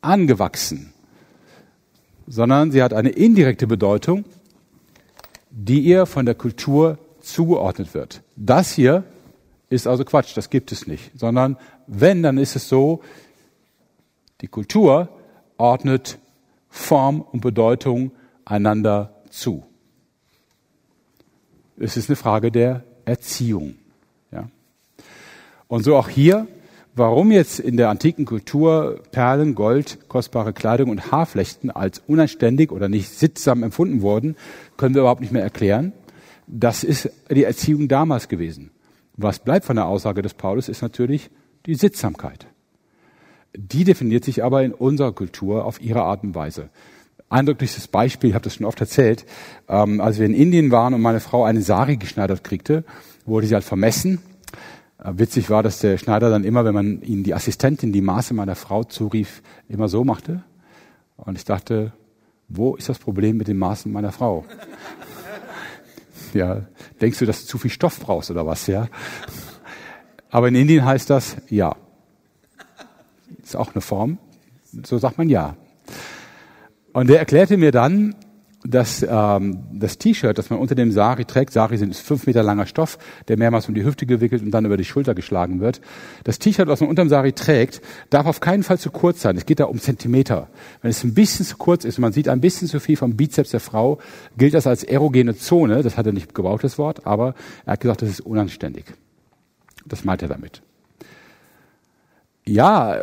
[0.00, 0.92] angewachsen,
[2.26, 4.24] sondern sie hat eine indirekte Bedeutung,
[5.50, 8.22] die ihr von der Kultur zugeordnet wird.
[8.36, 9.04] Das hier
[9.68, 13.02] ist also Quatsch, das gibt es nicht, sondern wenn, dann ist es so,
[14.40, 15.08] die Kultur
[15.56, 16.18] ordnet
[16.76, 18.12] Form und Bedeutung
[18.44, 19.64] einander zu.
[21.78, 23.76] Es ist eine Frage der Erziehung.
[24.30, 24.48] Ja.
[25.68, 26.46] Und so auch hier,
[26.94, 32.88] warum jetzt in der antiken Kultur Perlen, Gold, kostbare Kleidung und Haarflechten als unanständig oder
[32.88, 34.36] nicht sittsam empfunden wurden,
[34.76, 35.92] können wir überhaupt nicht mehr erklären.
[36.46, 38.70] Das ist die Erziehung damals gewesen.
[39.16, 41.30] Was bleibt von der Aussage des Paulus, ist natürlich
[41.64, 42.46] die Sittsamkeit.
[43.56, 46.68] Die definiert sich aber in unserer Kultur auf ihre Art und Weise.
[47.28, 49.24] Eindrückliches Beispiel, ich habe das schon oft erzählt,
[49.68, 52.84] ähm, als wir in Indien waren und meine Frau eine Sari geschneidert kriegte,
[53.24, 54.20] wurde sie halt vermessen.
[55.02, 58.34] Äh, witzig war, dass der Schneider dann immer, wenn man ihnen die Assistentin die Maße
[58.34, 60.44] meiner Frau zurief, immer so machte.
[61.16, 61.92] Und ich dachte,
[62.48, 64.44] wo ist das Problem mit den Maßen meiner Frau?
[66.34, 66.62] ja,
[67.00, 68.88] denkst du, dass du zu viel Stoff brauchst oder was, ja?
[70.30, 71.74] Aber in Indien heißt das ja.
[73.42, 74.18] Ist auch eine Form.
[74.84, 75.56] So sagt man ja.
[76.92, 78.14] Und der erklärte mir dann,
[78.64, 82.66] dass ähm, das T-Shirt, das man unter dem Sari trägt, Sari sind fünf Meter langer
[82.66, 85.80] Stoff, der mehrmals um die Hüfte gewickelt und dann über die Schulter geschlagen wird.
[86.24, 89.36] Das T-Shirt, was man unter dem Sari trägt, darf auf keinen Fall zu kurz sein.
[89.36, 90.48] Es geht da um Zentimeter.
[90.82, 93.16] Wenn es ein bisschen zu kurz ist und man sieht ein bisschen zu viel vom
[93.16, 93.98] Bizeps der Frau,
[94.36, 95.82] gilt das als erogene Zone.
[95.82, 97.34] Das hat er nicht gebraucht, das Wort, aber
[97.64, 98.86] er hat gesagt, das ist unanständig.
[99.86, 100.62] Das meint er damit
[102.48, 103.02] ja,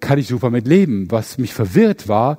[0.00, 1.10] kann ich super mit leben.
[1.10, 2.38] Was mich verwirrt war,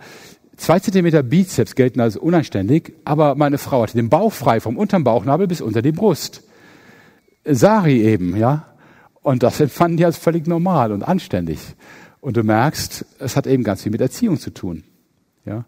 [0.58, 5.04] zwei Zentimeter Bizeps gelten als unanständig, aber meine Frau hatte den Bauch frei vom unteren
[5.04, 6.44] Bauchnabel bis unter die Brust.
[7.46, 8.68] Sari eben, ja.
[9.22, 11.60] Und das empfanden die als völlig normal und anständig.
[12.20, 14.84] Und du merkst, es hat eben ganz viel mit Erziehung zu tun,
[15.46, 15.66] ja.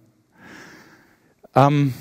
[1.55, 1.93] Ähm,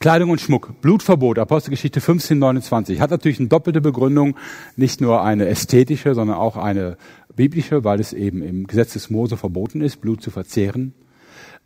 [0.00, 4.36] Kleidung und Schmuck, Blutverbot, Apostelgeschichte 15, 29, hat natürlich eine doppelte Begründung,
[4.76, 6.98] nicht nur eine ästhetische, sondern auch eine
[7.36, 10.94] biblische, weil es eben im Gesetz des Mose verboten ist, Blut zu verzehren.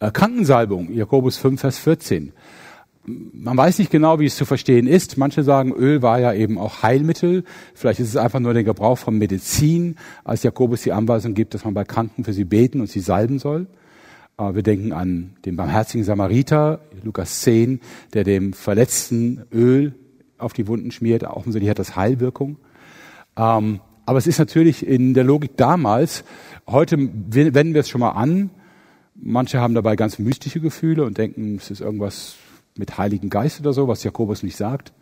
[0.01, 2.33] Äh, Krankensalbung, Jakobus 5, Vers 14.
[3.05, 5.17] Man weiß nicht genau, wie es zu verstehen ist.
[5.17, 7.45] Manche sagen, Öl war ja eben auch Heilmittel.
[7.75, 11.65] Vielleicht ist es einfach nur der Gebrauch von Medizin, als Jakobus die Anweisung gibt, dass
[11.65, 13.67] man bei Kranken für sie beten und sie salben soll.
[14.39, 17.81] Äh, wir denken an den barmherzigen Samariter, Lukas 10,
[18.13, 19.95] der dem Verletzten Öl
[20.37, 21.25] auf die Wunden schmiert.
[21.25, 22.59] Offensichtlich hat das Heilwirkung.
[23.37, 26.25] Ähm, aber es ist natürlich in der Logik damals,
[26.67, 28.49] heute wenden wir es schon mal an.
[29.15, 32.37] Manche haben dabei ganz mystische Gefühle und denken, es ist irgendwas
[32.75, 34.95] mit Heiligen Geist oder so, was Jakobus nicht sagt.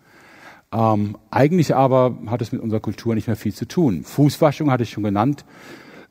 [0.72, 4.02] Ähm, eigentlich aber hat es mit unserer Kultur nicht mehr viel zu tun.
[4.02, 5.44] Fußwaschung hatte ich schon genannt.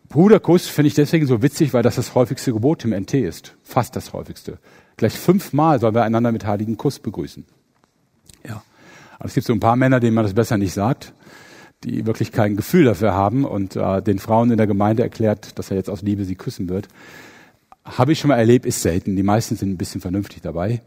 [0.08, 3.58] Bruderkuss finde ich deswegen so witzig, weil das das häufigste Gebot im NT ist.
[3.62, 4.58] Fast das häufigste.
[4.95, 7.43] Gleich fünfmal sollen wir einander mit heiligen Kuss begrüßen.
[8.47, 8.63] Ja.
[9.19, 11.13] Aber es gibt so ein paar Männer, denen man das besser nicht sagt,
[11.86, 15.71] die wirklich kein Gefühl dafür haben und äh, den Frauen in der Gemeinde erklärt, dass
[15.71, 16.88] er jetzt aus Liebe sie küssen wird.
[17.86, 19.15] Habe ich schon mal erlebt, ist selten.
[19.15, 20.82] Die meisten sind ein bisschen vernünftig dabei.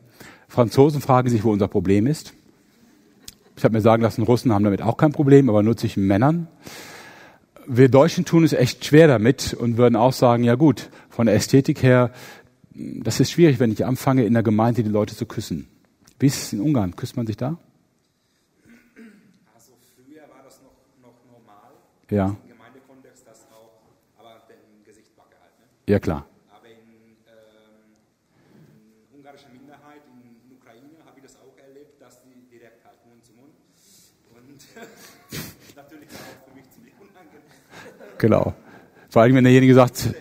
[0.49, 2.35] Franzosen fragen sich, wo unser Problem ist.
[3.57, 6.47] Ich habe mir sagen lassen, Russen haben damit auch kein Problem, aber nur zwischen Männern.
[7.67, 11.35] Wir Deutschen tun es echt schwer damit und würden auch sagen, ja gut, von der
[11.35, 12.13] Ästhetik her,
[12.73, 15.69] das ist schwierig, wenn ich anfange, in der Gemeinde die Leute zu küssen.
[16.21, 16.97] Wie ist es in Ungarn?
[16.97, 17.59] Küsst man sich da?
[19.55, 21.73] Also früher war das noch, noch normal.
[22.11, 22.29] Ja.
[22.29, 23.85] Im Gemeindekontext das auch,
[24.18, 25.61] aber im Gesicht gehalten.
[25.61, 25.92] Ne?
[25.92, 26.25] Ja, klar.
[26.49, 28.01] Aber in, ähm,
[29.12, 33.23] in ungarischer Minderheit, in Ukraine, habe ich das auch erlebt, dass die direkt halt Mund
[33.25, 33.53] zu Mund.
[34.33, 34.57] Und
[35.77, 38.16] natürlich war auch für mich ziemlich unangenehm.
[38.16, 38.55] Genau.
[39.11, 40.14] Vor allem, wenn derjenige sagt,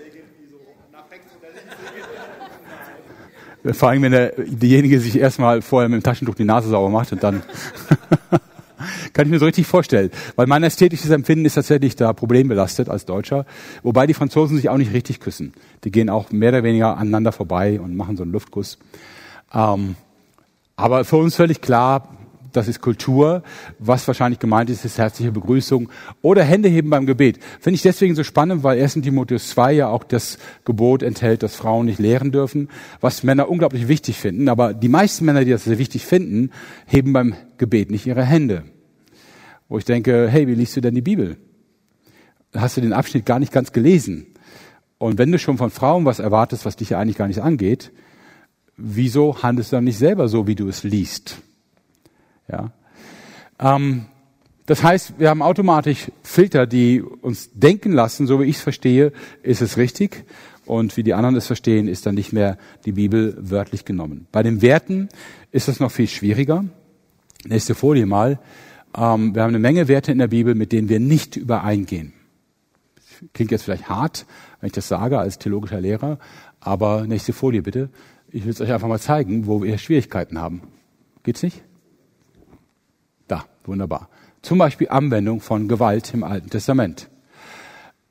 [3.73, 7.12] vor allem, wenn der, derjenige sich erstmal vorher mit dem Taschentuch die Nase sauber macht
[7.13, 7.43] und dann
[9.13, 10.12] kann ich mir so richtig vorstellen.
[10.36, 13.46] Weil mein ästhetisches Empfinden ist tatsächlich da problembelastet als Deutscher.
[13.84, 15.54] Wobei die Franzosen sich auch nicht richtig küssen.
[15.84, 18.78] Die gehen auch mehr oder weniger aneinander vorbei und machen so einen Luftkuss.
[19.54, 19.96] Ähm,
[20.76, 22.10] aber für uns völlig klar,
[22.58, 23.43] das ist Kultur.
[23.80, 25.89] Was wahrscheinlich gemeint ist, ist herzliche Begrüßung
[26.22, 27.39] oder Hände heben beim Gebet.
[27.60, 28.96] Finde ich deswegen so spannend, weil 1.
[28.96, 33.88] Timotheus 2 ja auch das Gebot enthält, dass Frauen nicht lehren dürfen, was Männer unglaublich
[33.88, 34.50] wichtig finden.
[34.50, 36.52] Aber die meisten Männer, die das sehr wichtig finden,
[36.86, 38.63] heben beim Gebet nicht ihre Hände.
[39.70, 41.38] Wo ich denke, hey, wie liest du denn die Bibel?
[42.54, 44.28] Hast du den Abschnitt gar nicht ganz gelesen?
[44.98, 47.91] Und wenn du schon von Frauen was erwartest, was dich ja eigentlich gar nicht angeht,
[48.78, 51.38] wieso handelst du dann nicht selber so, wie du es liest?
[52.50, 52.72] Ja.
[53.60, 54.06] Ähm,
[54.66, 59.14] das heißt, wir haben automatisch Filter, die uns denken lassen, so wie ich es verstehe,
[59.42, 60.26] ist es richtig.
[60.66, 64.28] Und wie die anderen es verstehen, ist dann nicht mehr die Bibel wörtlich genommen.
[64.34, 65.08] Bei den Werten
[65.52, 66.66] ist es noch viel schwieriger.
[67.46, 68.40] Nächste Folie mal.
[68.96, 72.12] Ähm, wir haben eine Menge Werte in der Bibel, mit denen wir nicht übereingehen.
[73.34, 74.26] Klingt jetzt vielleicht hart,
[74.60, 76.20] wenn ich das sage als theologischer Lehrer,
[76.60, 77.90] aber nächste Folie bitte.
[78.30, 80.64] Ich will es euch einfach mal zeigen, wo wir Schwierigkeiten haben.
[81.24, 81.64] Geht's nicht?
[83.67, 84.10] Wunderbar.
[84.41, 87.10] Zum Beispiel Anwendung von Gewalt im Alten Testament.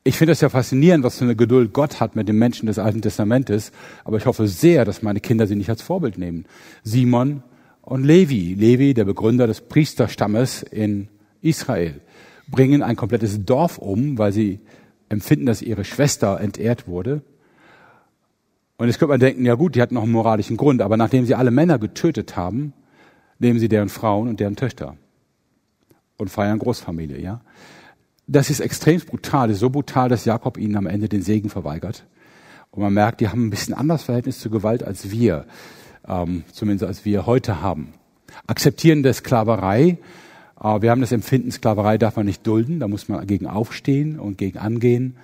[0.05, 2.79] Ich finde es ja faszinierend, was für eine Geduld Gott hat mit den Menschen des
[2.79, 3.73] Alten Testamentes,
[4.05, 6.45] aber ich hoffe sehr, dass meine Kinder sie nicht als Vorbild nehmen.
[6.85, 7.43] Simon
[7.81, 11.09] und Levi, Levi, der Begründer des Priesterstammes in
[11.41, 12.01] Israel,
[12.49, 14.61] bringen ein komplettes Dorf um, weil sie
[15.09, 17.23] empfinden, dass ihre Schwester entehrt wurde.
[18.77, 21.25] Und jetzt könnte man denken, ja gut, die hatten noch einen moralischen Grund, aber nachdem
[21.25, 22.75] sie alle Männer getötet haben,
[23.39, 24.97] nehmen sie deren Frauen und deren Töchter
[26.17, 27.41] und feiern Großfamilie, ja.
[28.27, 32.05] Das ist extrem brutal, ist so brutal, dass Jakob ihnen am Ende den Segen verweigert.
[32.71, 35.47] Und man merkt, die haben ein bisschen anderes Verhältnis zu Gewalt als wir,
[36.07, 37.95] ähm, zumindest als wir heute haben.
[38.47, 39.99] Akzeptieren der Sklaverei.
[40.61, 44.19] Äh, wir haben das Empfinden, Sklaverei darf man nicht dulden, da muss man gegen aufstehen
[44.19, 45.17] und gegen angehen.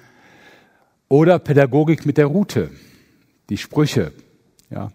[1.09, 2.71] Oder Pädagogik mit der Route,
[3.51, 4.13] die Sprüche,
[4.71, 4.93] ja.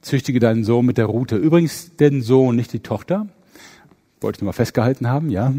[0.00, 1.36] Züchtige deinen Sohn mit der Route.
[1.36, 3.28] Übrigens den Sohn, nicht die Tochter.
[4.22, 5.52] Wollte ich nur mal festgehalten haben, ja.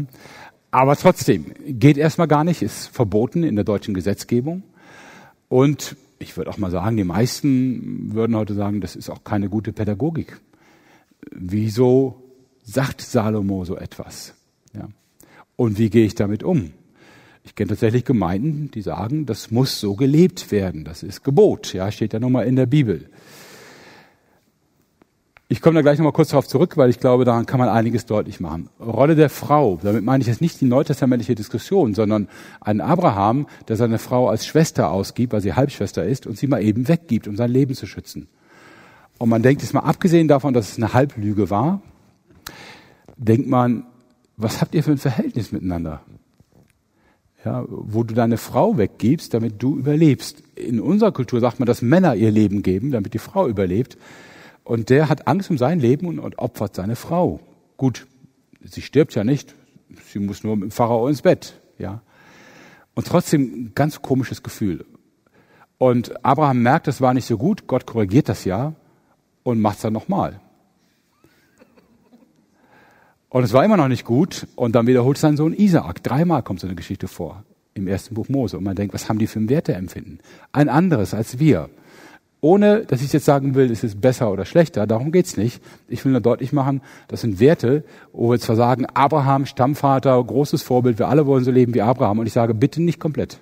[0.70, 4.64] Aber trotzdem, geht erstmal gar nicht, ist verboten in der deutschen Gesetzgebung.
[5.48, 9.48] Und ich würde auch mal sagen, die meisten würden heute sagen, das ist auch keine
[9.48, 10.40] gute Pädagogik.
[11.30, 12.22] Wieso
[12.64, 14.34] sagt Salomo so etwas?
[14.74, 14.88] Ja.
[15.56, 16.72] Und wie gehe ich damit um?
[17.44, 20.84] Ich kenne tatsächlich Gemeinden, die sagen, das muss so gelebt werden.
[20.84, 21.74] Das ist Gebot.
[21.74, 23.10] Ja, steht ja nochmal in der Bibel.
[25.46, 28.06] Ich komme da gleich nochmal kurz darauf zurück, weil ich glaube, daran kann man einiges
[28.06, 28.70] deutlich machen.
[28.80, 32.28] Rolle der Frau, damit meine ich jetzt nicht die neutestamentliche Diskussion, sondern
[32.60, 36.62] einen Abraham, der seine Frau als Schwester ausgibt, weil sie Halbschwester ist, und sie mal
[36.62, 38.28] eben weggibt, um sein Leben zu schützen.
[39.18, 41.82] Und man denkt jetzt mal, abgesehen davon, dass es eine Halblüge war,
[43.16, 43.86] denkt man,
[44.38, 46.00] was habt ihr für ein Verhältnis miteinander?
[47.44, 50.42] Ja, wo du deine Frau weggibst, damit du überlebst.
[50.56, 53.98] In unserer Kultur sagt man, dass Männer ihr Leben geben, damit die Frau überlebt.
[54.64, 57.40] Und der hat Angst um sein Leben und, und opfert seine Frau.
[57.76, 58.06] Gut,
[58.62, 59.54] sie stirbt ja nicht.
[60.06, 62.00] Sie muss nur mit dem Pharao ins Bett, ja.
[62.94, 64.86] Und trotzdem ein ganz komisches Gefühl.
[65.78, 67.66] Und Abraham merkt, das war nicht so gut.
[67.66, 68.74] Gott korrigiert das ja
[69.42, 70.40] und macht es dann nochmal.
[73.28, 74.46] Und es war immer noch nicht gut.
[74.54, 76.02] Und dann wiederholt sein Sohn Isaak.
[76.02, 78.56] Dreimal kommt so eine Geschichte vor im ersten Buch Mose.
[78.56, 80.20] Und man denkt, was haben die für ein Werteempfinden?
[80.52, 81.68] Ein anderes als wir.
[82.44, 85.62] Ohne, dass ich jetzt sagen will, ist es besser oder schlechter, darum geht's nicht.
[85.88, 90.62] Ich will nur deutlich machen, das sind Werte, wo wir zwar sagen, Abraham, Stammvater, großes
[90.62, 92.18] Vorbild, wir alle wollen so leben wie Abraham.
[92.18, 93.38] Und ich sage, bitte nicht komplett.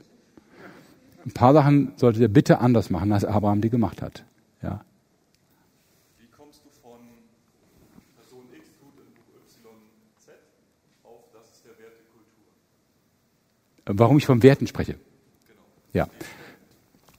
[1.26, 4.24] Ein paar Sachen solltet ihr bitte anders machen, als Abraham die gemacht hat.
[4.62, 4.84] Ja.
[6.20, 7.00] Wie kommst du von
[8.14, 9.74] Person X tut in Buch
[10.14, 10.30] YZ
[11.02, 12.06] auf das ist der Wert der
[13.84, 13.98] Kultur?
[13.98, 14.94] Warum ich von Werten spreche?
[15.92, 16.06] Ja.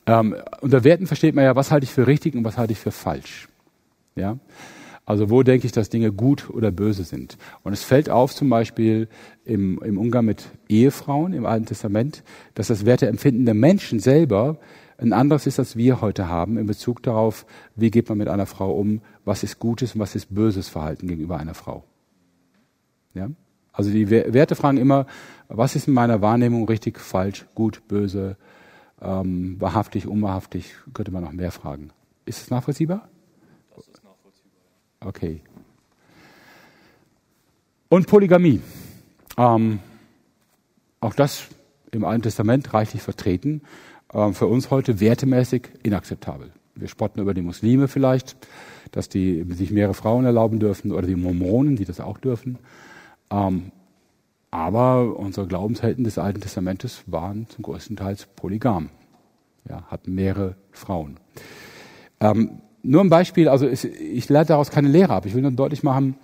[0.05, 2.79] Ähm, unter Werten versteht man ja, was halte ich für richtig und was halte ich
[2.79, 3.47] für falsch.
[4.15, 4.37] Ja.
[5.05, 7.37] Also wo denke ich, dass Dinge gut oder böse sind?
[7.63, 9.09] Und es fällt auf zum Beispiel
[9.43, 14.59] im, im Umgang mit Ehefrauen im Alten Testament, dass das Werteempfinden der Menschen selber
[14.97, 18.45] ein anderes ist, als wir heute haben in Bezug darauf, wie geht man mit einer
[18.45, 21.83] Frau um, was ist gutes und was ist böses Verhalten gegenüber einer Frau.
[23.13, 23.29] Ja?
[23.73, 25.07] Also die Werte fragen immer,
[25.49, 28.37] was ist in meiner Wahrnehmung richtig, falsch, gut, böse,
[29.03, 31.91] ähm, wahrhaftig, unwahrhaftig, könnte man noch mehr fragen.
[32.25, 33.09] Ist es nachvollziehbar?
[33.75, 34.61] Das ist nachvollziehbar.
[35.01, 35.41] Okay.
[37.89, 38.61] Und Polygamie.
[39.37, 39.79] Ähm,
[40.99, 41.47] auch das
[41.91, 43.61] im Alten Testament reichlich vertreten.
[44.13, 46.51] Ähm, für uns heute wertemäßig inakzeptabel.
[46.75, 48.35] Wir spotten über die Muslime vielleicht,
[48.91, 52.57] dass die sich mehrere Frauen erlauben dürfen oder die Mormonen, die das auch dürfen.
[53.29, 53.71] Ähm,
[54.53, 58.89] aber unsere Glaubenshelden des Alten Testamentes waren zum größten Teil polygam.
[59.67, 61.17] Ja, hatten mehrere Frauen.
[62.19, 65.25] Ähm, nur ein Beispiel, also ich, ich leite daraus keine Lehre ab.
[65.25, 66.17] Ich will nur deutlich machen,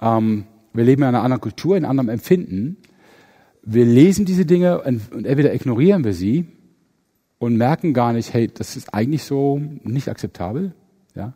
[0.00, 2.76] ähm, wir leben in einer anderen Kultur, in einem anderen Empfinden.
[3.64, 6.46] Wir lesen diese Dinge und, und entweder ignorieren wir sie
[7.38, 10.72] und merken gar nicht, hey, das ist eigentlich so nicht akzeptabel.
[11.16, 11.34] Ja?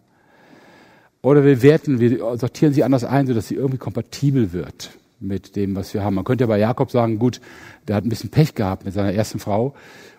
[1.23, 5.77] Oder wir werten, wir sortieren sie anders ein, sodass sie irgendwie kompatibel wird mit dem,
[5.77, 6.15] was wir haben.
[6.15, 7.41] Man könnte ja bei Jakob sagen, gut,
[7.89, 9.75] der hat ein bisschen Pech gehabt mit seiner ersten Frau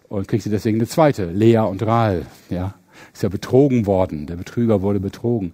[0.09, 2.25] und kriegt sie deswegen eine zweite, Lea und Rahel.
[2.49, 2.75] Ja?
[3.13, 5.53] Ist ja betrogen worden, der Betrüger wurde betrogen.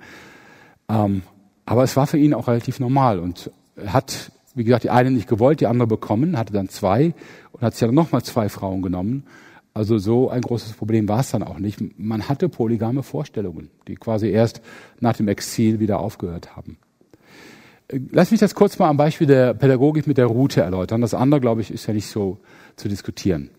[0.89, 1.23] Ähm,
[1.65, 3.51] aber es war für ihn auch relativ normal und
[3.85, 7.13] hat, wie gesagt, die eine nicht gewollt, die andere bekommen, hatte dann zwei
[7.51, 9.23] und hat sich dann nochmal zwei Frauen genommen
[9.73, 11.79] also so ein großes Problem war es dann auch nicht.
[11.97, 14.61] Man hatte polygame Vorstellungen, die quasi erst
[14.99, 16.77] nach dem Exil wieder aufgehört haben.
[17.89, 21.01] Lass mich das kurz mal am Beispiel der Pädagogik mit der Route erläutern.
[21.01, 22.37] Das andere, glaube ich, ist ja nicht so
[22.75, 23.49] zu diskutieren.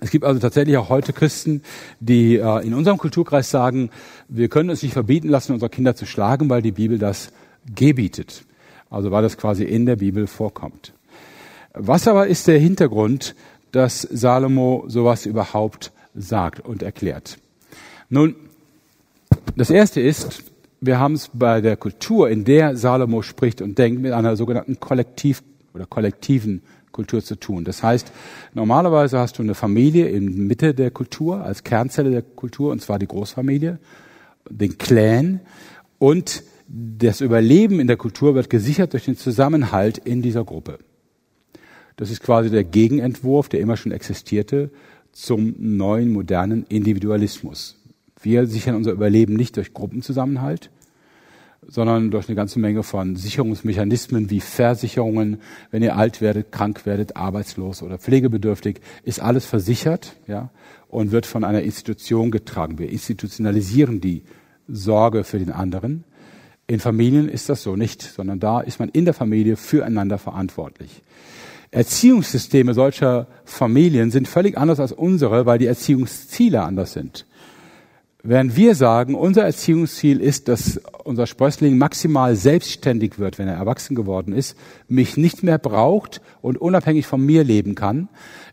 [0.00, 1.62] Es gibt also tatsächlich auch heute Christen,
[2.00, 3.90] die äh, in unserem Kulturkreis sagen,
[4.28, 7.30] wir können es nicht verbieten lassen, unsere Kinder zu schlagen, weil die Bibel das
[7.74, 8.44] gebietet.
[8.90, 10.92] Also weil das quasi in der Bibel vorkommt.
[11.72, 13.34] Was aber ist der Hintergrund
[13.74, 17.38] dass Salomo sowas überhaupt sagt und erklärt.
[18.08, 18.36] Nun,
[19.56, 20.44] das erste ist,
[20.86, 24.80] wir haben es bei der Kultur, in der Salomo spricht und denkt, mit einer sogenannten
[24.80, 25.42] Kollektiv-
[25.72, 27.64] oder kollektiven Kultur zu tun.
[27.64, 28.12] Das heißt,
[28.54, 32.98] normalerweise hast du eine Familie in Mitte der Kultur, als Kernzelle der Kultur, und zwar
[32.98, 33.78] die Großfamilie,
[34.48, 35.40] den Clan,
[35.98, 40.78] und das Überleben in der Kultur wird gesichert durch den Zusammenhalt in dieser Gruppe.
[41.96, 44.70] Das ist quasi der Gegenentwurf, der immer schon existierte,
[45.12, 47.76] zum neuen modernen Individualismus.
[48.24, 50.70] Wir sichern unser Überleben nicht durch Gruppenzusammenhalt,
[51.66, 55.40] sondern durch eine ganze Menge von Sicherungsmechanismen wie Versicherungen.
[55.70, 60.50] Wenn ihr alt werdet, krank werdet, arbeitslos oder pflegebedürftig, ist alles versichert, ja,
[60.88, 62.78] und wird von einer Institution getragen.
[62.78, 64.22] Wir institutionalisieren die
[64.68, 66.04] Sorge für den anderen.
[66.66, 71.02] In Familien ist das so nicht, sondern da ist man in der Familie füreinander verantwortlich.
[71.70, 77.26] Erziehungssysteme solcher Familien sind völlig anders als unsere, weil die Erziehungsziele anders sind.
[78.26, 83.94] Während wir sagen, unser Erziehungsziel ist, dass unser Sprössling maximal selbstständig wird, wenn er erwachsen
[83.94, 84.56] geworden ist,
[84.88, 88.08] mich nicht mehr braucht und unabhängig von mir leben kann,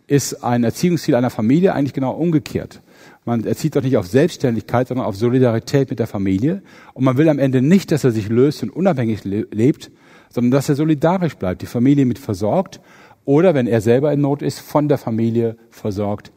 [0.07, 2.81] ist ein Erziehungsziel einer Familie eigentlich genau umgekehrt.
[3.23, 6.61] Man erzieht doch nicht auf Selbstständigkeit, sondern auf Solidarität mit der Familie.
[6.93, 9.89] Und man will am Ende nicht, dass er sich löst und unabhängig lebt,
[10.29, 12.81] sondern dass er solidarisch bleibt, die Familie mit versorgt
[13.23, 16.33] oder wenn er selber in Not ist, von der Familie versorgt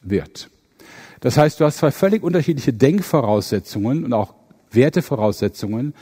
[0.00, 0.48] wird.
[1.20, 4.34] Das heißt, du hast zwei völlig unterschiedliche Denkvoraussetzungen und auch
[4.70, 5.94] Wertevoraussetzungen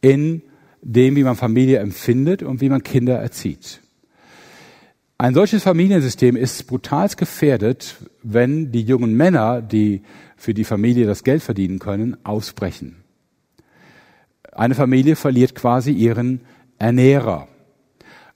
[0.00, 0.42] in
[0.80, 3.80] dem, wie man Familie empfindet und wie man Kinder erzieht.
[5.18, 10.02] Ein solches Familiensystem ist brutalst gefährdet, wenn die jungen Männer, die
[10.36, 12.96] für die Familie das Geld verdienen können, ausbrechen.
[14.50, 16.40] Eine Familie verliert quasi ihren
[16.78, 17.46] Ernährer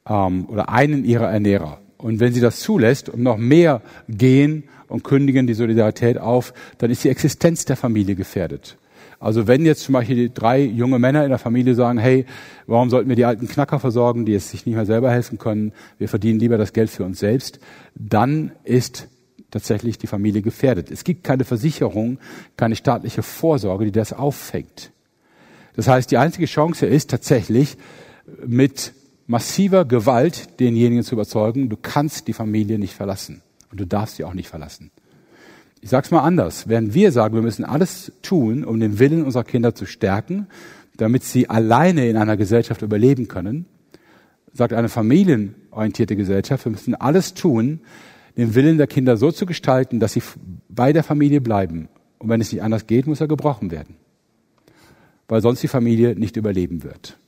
[0.09, 1.81] ähm, oder einen ihrer Ernährer.
[1.99, 6.91] Und wenn sie das zulässt und noch mehr gehen und kündigen die Solidarität auf, dann
[6.91, 8.77] ist die Existenz der Familie gefährdet.
[9.19, 12.27] Also wenn jetzt zum Beispiel drei junge Männer in der Familie sagen, hey,
[12.67, 15.73] warum sollten wir die alten Knacker versorgen, die jetzt sich nicht mehr selber helfen können,
[15.99, 17.59] wir verdienen lieber das Geld für uns selbst,
[17.95, 19.09] dann ist
[19.51, 20.91] tatsächlich die Familie gefährdet.
[20.91, 22.19] Es gibt keine Versicherung,
[22.57, 24.91] keine staatliche Vorsorge, die das auffängt.
[25.77, 27.79] Das heißt, die einzige Chance ist tatsächlich
[28.45, 28.93] mit
[29.27, 34.25] massiver Gewalt denjenigen zu überzeugen, du kannst die Familie nicht verlassen und du darfst sie
[34.25, 34.91] auch nicht verlassen.
[35.81, 36.69] Ich sage es mal anders.
[36.69, 40.47] Während wir sagen, wir müssen alles tun, um den Willen unserer Kinder zu stärken,
[40.97, 43.67] damit sie alleine in einer Gesellschaft überleben können,
[44.53, 47.81] sagt eine familienorientierte Gesellschaft, wir müssen alles tun,
[48.37, 50.23] den Willen der Kinder so zu gestalten, dass sie
[50.69, 51.89] bei der Familie bleiben.
[52.19, 53.97] Und wenn es nicht anders geht, muss er gebrochen werden.
[55.29, 57.19] weil sonst die Familie nicht überleben wird.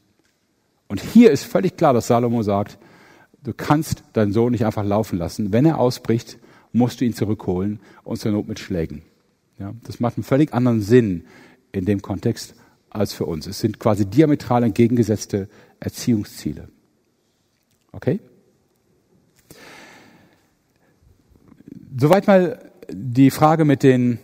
[0.89, 2.79] Und hier ist völlig klar, dass Salomo sagt,
[3.43, 5.53] du kannst deinen Sohn nicht einfach laufen lassen.
[5.53, 6.39] Wenn er ausbricht,
[6.73, 9.03] musst du ihn zurückholen und zur Not mit Schlägen.
[9.59, 11.25] Ja, das macht einen völlig anderen Sinn
[11.73, 12.55] in dem Kontext
[12.91, 13.47] als für uns.
[13.47, 15.49] Es sind quasi diametral entgegengesetzte
[15.81, 16.69] Erziehungsziele.
[17.93, 18.21] Okay?
[21.99, 24.19] Soweit mal die Frage mit den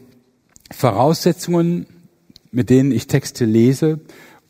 [0.71, 1.87] Voraussetzungen,
[2.51, 4.01] mit denen ich Texte lese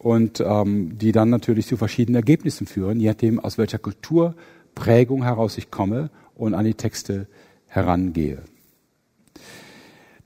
[0.04, 5.56] und ähm, die dann natürlich zu verschiedenen Ergebnissen führen, je nachdem, aus welcher Kulturprägung heraus
[5.56, 7.26] ich komme und an die Texte
[7.68, 8.42] herangehe.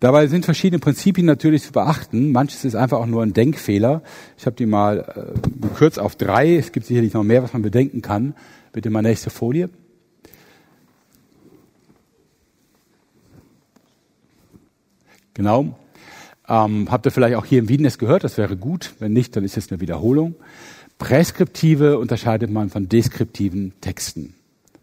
[0.01, 2.33] Dabei sind verschiedene Prinzipien natürlich zu beachten.
[2.33, 4.03] Manches ist einfach auch nur ein Denkfehler.
[4.37, 6.57] Ich habe die mal äh, gekürzt auf drei.
[6.57, 8.35] Es gibt sicherlich noch mehr, was man bedenken kann.
[8.73, 9.71] Bitte mal nächste Folie.
[15.35, 15.79] Genau.
[16.49, 18.25] Ähm, habt ihr vielleicht auch hier im Wiedenest gehört?
[18.25, 18.95] Das wäre gut.
[18.99, 20.35] Wenn nicht, dann ist es eine Wiederholung.
[20.99, 24.35] Präskriptive unterscheidet man von deskriptiven Texten.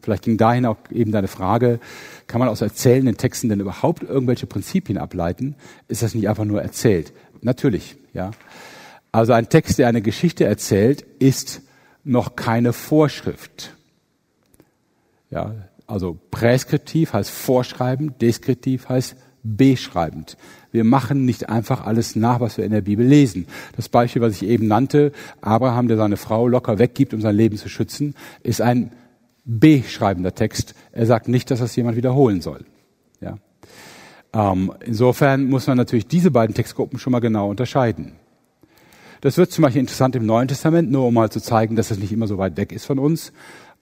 [0.02, 1.80] Vielleicht ging dahin auch eben deine Frage,
[2.28, 5.56] kann man aus erzählenden Texten denn überhaupt irgendwelche Prinzipien ableiten?
[5.88, 7.12] Ist das nicht einfach nur erzählt?
[7.42, 8.32] Natürlich, ja.
[9.12, 11.62] Also ein Text, der eine Geschichte erzählt, ist
[12.04, 13.74] noch keine Vorschrift.
[15.32, 15.56] Ja,
[15.88, 19.16] also präskriptiv heißt vorschreiben, deskriptiv heißt
[19.46, 20.38] beschreibend.
[20.72, 23.46] Wir machen nicht einfach alles nach, was wir in der Bibel lesen.
[23.76, 27.56] Das Beispiel, was ich eben nannte, Abraham, der seine Frau locker weggibt, um sein Leben
[27.56, 28.92] zu schützen, ist ein
[29.46, 30.74] beschreibender Text.
[30.92, 32.66] Er sagt nicht, dass das jemand wiederholen soll.
[33.22, 33.38] Ja.
[34.34, 38.14] Ähm, insofern muss man natürlich diese beiden Textgruppen schon mal genau unterscheiden.
[39.22, 42.00] Das wird zum Beispiel interessant im Neuen Testament, nur um mal zu zeigen, dass es
[42.00, 43.32] nicht immer so weit weg ist von uns.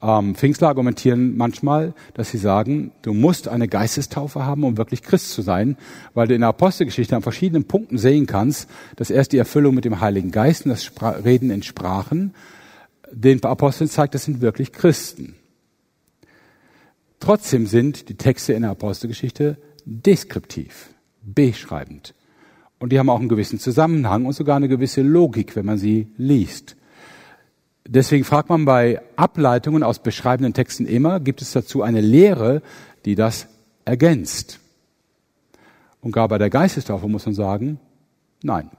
[0.04, 5.32] Ähm, Pfingstler argumentieren manchmal, dass sie sagen, du musst eine Geistestaufe haben, um wirklich Christ
[5.32, 5.78] zu sein,
[6.14, 9.86] weil du in der Apostelgeschichte an verschiedenen Punkten sehen kannst, dass erst die Erfüllung mit
[9.86, 10.92] dem Heiligen Geist und das
[11.24, 12.34] Reden in Sprachen
[13.14, 15.36] den Aposteln zeigt, das sind wirklich Christen.
[17.20, 20.90] Trotzdem sind die Texte in der Apostelgeschichte deskriptiv,
[21.22, 22.16] beschreibend.
[22.80, 26.08] Und die haben auch einen gewissen Zusammenhang und sogar eine gewisse Logik, wenn man sie
[26.18, 26.76] liest.
[27.86, 32.62] Deswegen fragt man bei Ableitungen aus beschreibenden Texten immer, gibt es dazu eine Lehre,
[33.06, 33.48] die das
[33.84, 34.60] ergänzt?
[36.00, 37.80] Und gar bei der Geistestaufe muss man sagen,
[38.42, 38.70] nein.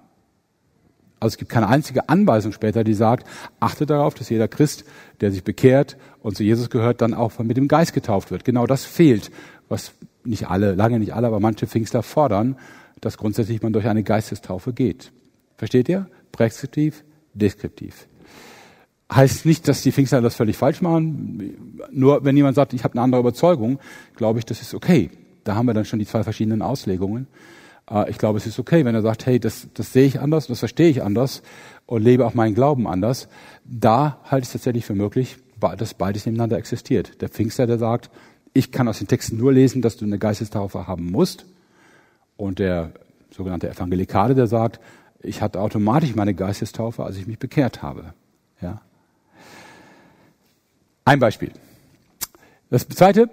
[1.20, 3.26] Also es gibt keine einzige Anweisung später, die sagt,
[3.60, 4.84] achte darauf, dass jeder Christ,
[5.20, 8.44] der sich bekehrt und zu Jesus gehört, dann auch mit dem Geist getauft wird.
[8.44, 9.30] Genau das fehlt,
[9.68, 9.92] was
[10.24, 12.56] nicht alle, lange nicht alle, aber manche Pfingstler fordern,
[13.00, 15.12] dass grundsätzlich man durch eine Geistestaufe geht.
[15.56, 16.08] Versteht ihr?
[16.32, 18.06] Präskriptiv, deskriptiv.
[19.12, 21.78] Heißt nicht, dass die Pfingstler das völlig falsch machen.
[21.90, 23.78] Nur wenn jemand sagt, ich habe eine andere Überzeugung,
[24.16, 25.10] glaube ich, das ist okay.
[25.44, 27.26] Da haben wir dann schon die zwei verschiedenen Auslegungen.
[27.90, 30.46] Äh, ich glaube, es ist okay, wenn er sagt, hey, das, das sehe ich anders,
[30.46, 31.42] das verstehe ich anders
[31.86, 33.28] und lebe auch meinen Glauben anders.
[33.64, 35.36] Da halte ich es tatsächlich für möglich,
[35.78, 37.20] dass beides nebeneinander existiert.
[37.20, 38.10] Der Pfingster, der sagt,
[38.52, 41.46] ich kann aus den Texten nur lesen, dass du eine Geistestaufe haben musst.
[42.36, 42.92] Und der
[43.30, 44.80] sogenannte Evangelikale, der sagt,
[45.22, 48.14] ich hatte automatisch meine Geistestaufe, als ich mich bekehrt habe.
[51.06, 51.50] Ein Beispiel.
[52.70, 53.28] Das zweite,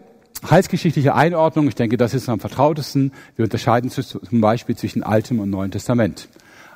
[0.50, 3.14] Heilsgeschichtliche Einordnung, ich denke, das ist am vertrautesten.
[3.38, 6.28] Wir unterscheiden zum Beispiel zwischen Altem und Neuen Testament,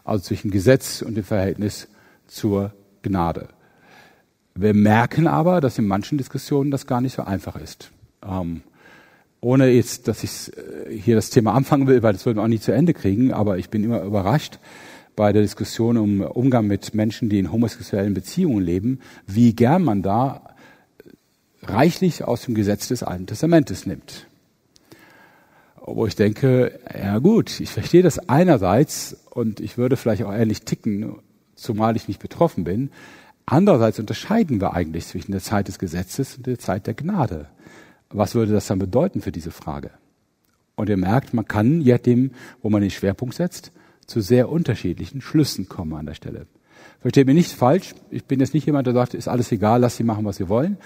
[0.05, 1.89] also zwischen Gesetz und dem Verhältnis
[2.27, 2.71] zur
[3.01, 3.49] Gnade.
[4.55, 7.91] Wir merken aber, dass in manchen Diskussionen das gar nicht so einfach ist.
[8.25, 8.61] Ähm,
[9.41, 12.47] ohne jetzt, dass ich äh, hier das Thema anfangen will, weil das würden wir auch
[12.47, 14.59] nie zu Ende kriegen, aber ich bin immer überrascht
[15.17, 20.01] bei der Diskussion um Umgang mit Menschen, die in homosexuellen Beziehungen leben, wie gern man
[20.01, 20.54] da
[21.69, 24.27] reichlich aus dem Gesetz des Alten Testamentes nimmt.
[25.85, 30.63] Wo ich denke, ja gut, ich verstehe das einerseits und ich würde vielleicht auch ähnlich
[30.63, 31.17] ticken,
[31.55, 32.89] zumal ich nicht betroffen bin.
[33.45, 37.47] Andererseits unterscheiden wir eigentlich zwischen der Zeit des Gesetzes und der Zeit der Gnade.
[38.09, 39.91] Was würde das dann bedeuten für diese Frage?
[40.75, 43.71] Und ihr merkt, man kann, je nachdem, wo man den Schwerpunkt setzt,
[44.07, 46.47] zu sehr unterschiedlichen Schlüssen kommen an der Stelle.
[47.05, 47.93] Versteht mir nicht falsch.
[48.09, 50.49] Ich bin jetzt nicht jemand, der sagt, ist alles egal, lass sie machen, was sie
[50.49, 50.79] wollen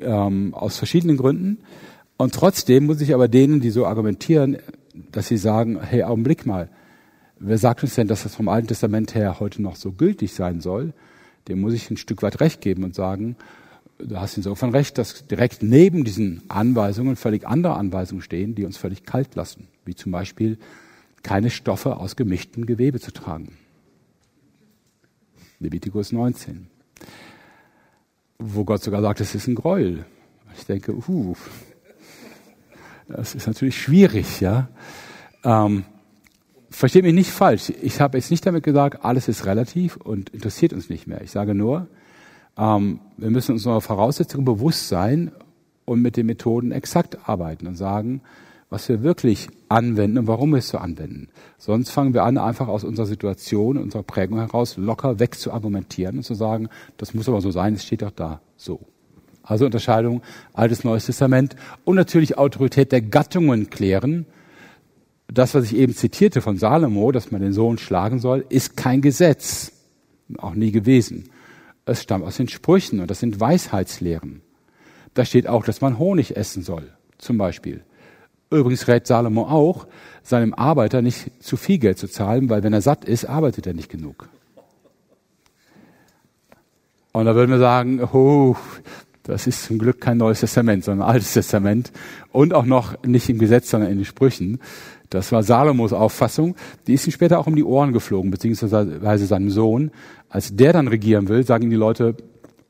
[0.00, 1.58] ähm, aus verschiedenen Gründen.
[2.16, 4.56] Und trotzdem muss ich aber denen, die so argumentieren,
[5.12, 6.68] dass sie sagen, hey, Augenblick mal,
[7.38, 10.60] wer sagt uns denn, dass das vom Alten Testament her heute noch so gültig sein
[10.60, 10.92] soll?
[11.46, 13.36] Dem muss ich ein Stück weit recht geben und sagen,
[14.00, 18.76] du hast insofern recht, dass direkt neben diesen Anweisungen völlig andere Anweisungen stehen, die uns
[18.76, 20.58] völlig kalt lassen, wie zum Beispiel
[21.22, 23.52] keine Stoffe aus gemischtem Gewebe zu tragen.
[25.60, 26.68] Leviticus 19
[28.40, 30.04] wo Gott sogar sagt, es ist ein Gräuel.
[30.56, 31.36] Ich denke, uh,
[33.06, 34.68] das ist natürlich schwierig, ja.
[35.44, 35.84] Ähm,
[36.70, 37.72] versteht mich nicht falsch.
[37.82, 41.20] Ich habe jetzt nicht damit gesagt, alles ist relativ und interessiert uns nicht mehr.
[41.22, 41.88] Ich sage nur,
[42.56, 45.32] ähm, wir müssen uns unserer Voraussetzungen bewusst sein
[45.84, 48.22] und mit den Methoden exakt arbeiten und sagen,
[48.70, 51.28] was wir wirklich anwenden und warum wir es so anwenden.
[51.58, 56.18] Sonst fangen wir an, einfach aus unserer Situation, unserer Prägung heraus locker weg zu argumentieren
[56.18, 58.80] und zu sagen, das muss aber so sein, es steht doch da so.
[59.42, 64.26] Also Unterscheidung Altes, Neues Testament und natürlich Autorität der Gattungen klären.
[65.26, 69.00] Das, was ich eben zitierte von Salomo, dass man den Sohn schlagen soll, ist kein
[69.00, 69.72] Gesetz.
[70.38, 71.24] Auch nie gewesen.
[71.86, 74.42] Es stammt aus den Sprüchen und das sind Weisheitslehren.
[75.14, 77.82] Da steht auch, dass man Honig essen soll, zum Beispiel.
[78.50, 79.86] Übrigens rät Salomo auch,
[80.22, 83.74] seinem Arbeiter nicht zu viel Geld zu zahlen, weil wenn er satt ist, arbeitet er
[83.74, 84.28] nicht genug.
[87.12, 88.56] Und da würden wir sagen, oh,
[89.22, 91.92] das ist zum Glück kein Neues Testament, sondern ein Altes Testament
[92.32, 94.60] und auch noch nicht im Gesetz, sondern in den Sprüchen.
[95.10, 96.54] Das war Salomos Auffassung.
[96.86, 99.90] Die ist ihm später auch um die Ohren geflogen, beziehungsweise seinem Sohn.
[100.28, 102.16] Als der dann regieren will, sagen ihm die Leute,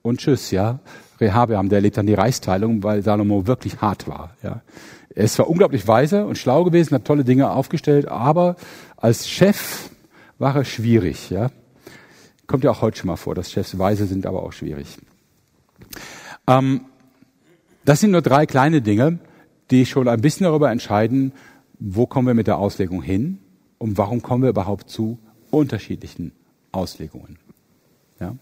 [0.03, 0.81] und tschüss, ja.
[1.21, 4.63] Rehabeam, der lebt dann die Reichsteilung, weil Salomo wirklich hart war, ja.
[5.15, 8.57] Er ist zwar unglaublich weise und schlau gewesen, hat tolle Dinge aufgestellt, aber
[8.97, 9.91] als Chef
[10.39, 11.51] war er schwierig, ja.
[12.47, 14.99] Kommt ja auch heute schon mal vor, dass Chefs weise sind, aber auch schwierig.
[16.47, 16.83] Ähm,
[17.85, 19.19] das sind nur drei kleine Dinge,
[19.71, 21.33] die schon ein bisschen darüber entscheiden,
[21.79, 23.39] wo kommen wir mit der Auslegung hin
[23.79, 25.19] und warum kommen wir überhaupt zu
[25.51, 26.33] unterschiedlichen
[26.73, 27.39] Auslegungen.
[28.21, 28.37] Ja?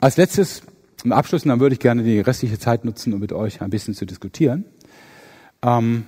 [0.00, 0.62] Als letztes,
[1.04, 3.70] im Abschluss, und dann würde ich gerne die restliche Zeit nutzen, um mit euch ein
[3.70, 4.64] bisschen zu diskutieren.
[5.62, 6.04] Ähm,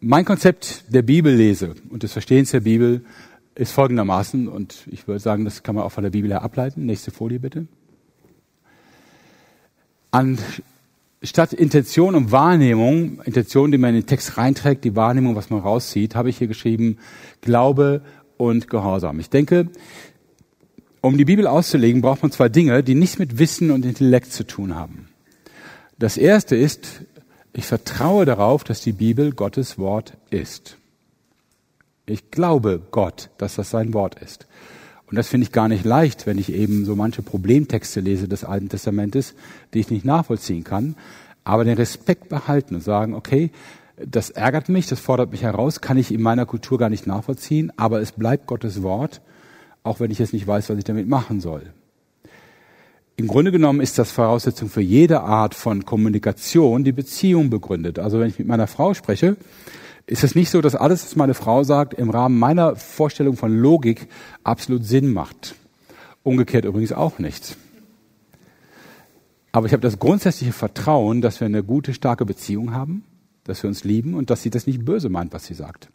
[0.00, 3.04] mein Konzept der Bibellese und des Verstehens der Bibel
[3.54, 6.86] ist folgendermaßen, und ich würde sagen, das kann man auch von der Bibel her ableiten.
[6.86, 7.66] Nächste Folie bitte.
[10.10, 15.60] Anstatt Intention und Wahrnehmung, Intention, die man in den Text reinträgt, die Wahrnehmung, was man
[15.60, 16.98] rauszieht, habe ich hier geschrieben,
[17.40, 18.02] Glaube
[18.36, 19.20] und Gehorsam.
[19.20, 19.68] Ich denke,
[21.04, 24.46] um die Bibel auszulegen, braucht man zwei Dinge, die nichts mit Wissen und Intellekt zu
[24.46, 25.08] tun haben.
[25.98, 27.02] Das erste ist,
[27.52, 30.78] ich vertraue darauf, dass die Bibel Gottes Wort ist.
[32.06, 34.46] Ich glaube Gott, dass das sein Wort ist.
[35.06, 38.42] Und das finde ich gar nicht leicht, wenn ich eben so manche Problemtexte lese des
[38.42, 39.34] Alten Testamentes,
[39.74, 40.96] die ich nicht nachvollziehen kann.
[41.44, 43.50] Aber den Respekt behalten und sagen, okay,
[43.96, 47.72] das ärgert mich, das fordert mich heraus, kann ich in meiner Kultur gar nicht nachvollziehen,
[47.76, 49.20] aber es bleibt Gottes Wort,
[49.84, 51.72] auch wenn ich jetzt nicht weiß, was ich damit machen soll.
[53.16, 58.00] Im Grunde genommen ist das Voraussetzung für jede Art von Kommunikation, die Beziehung begründet.
[58.00, 59.36] Also wenn ich mit meiner Frau spreche,
[60.06, 63.56] ist es nicht so, dass alles, was meine Frau sagt, im Rahmen meiner Vorstellung von
[63.56, 64.08] Logik
[64.42, 65.54] absolut Sinn macht.
[66.24, 67.56] Umgekehrt übrigens auch nicht.
[69.52, 73.04] Aber ich habe das grundsätzliche Vertrauen, dass wir eine gute, starke Beziehung haben,
[73.44, 75.88] dass wir uns lieben und dass sie das nicht böse meint, was sie sagt.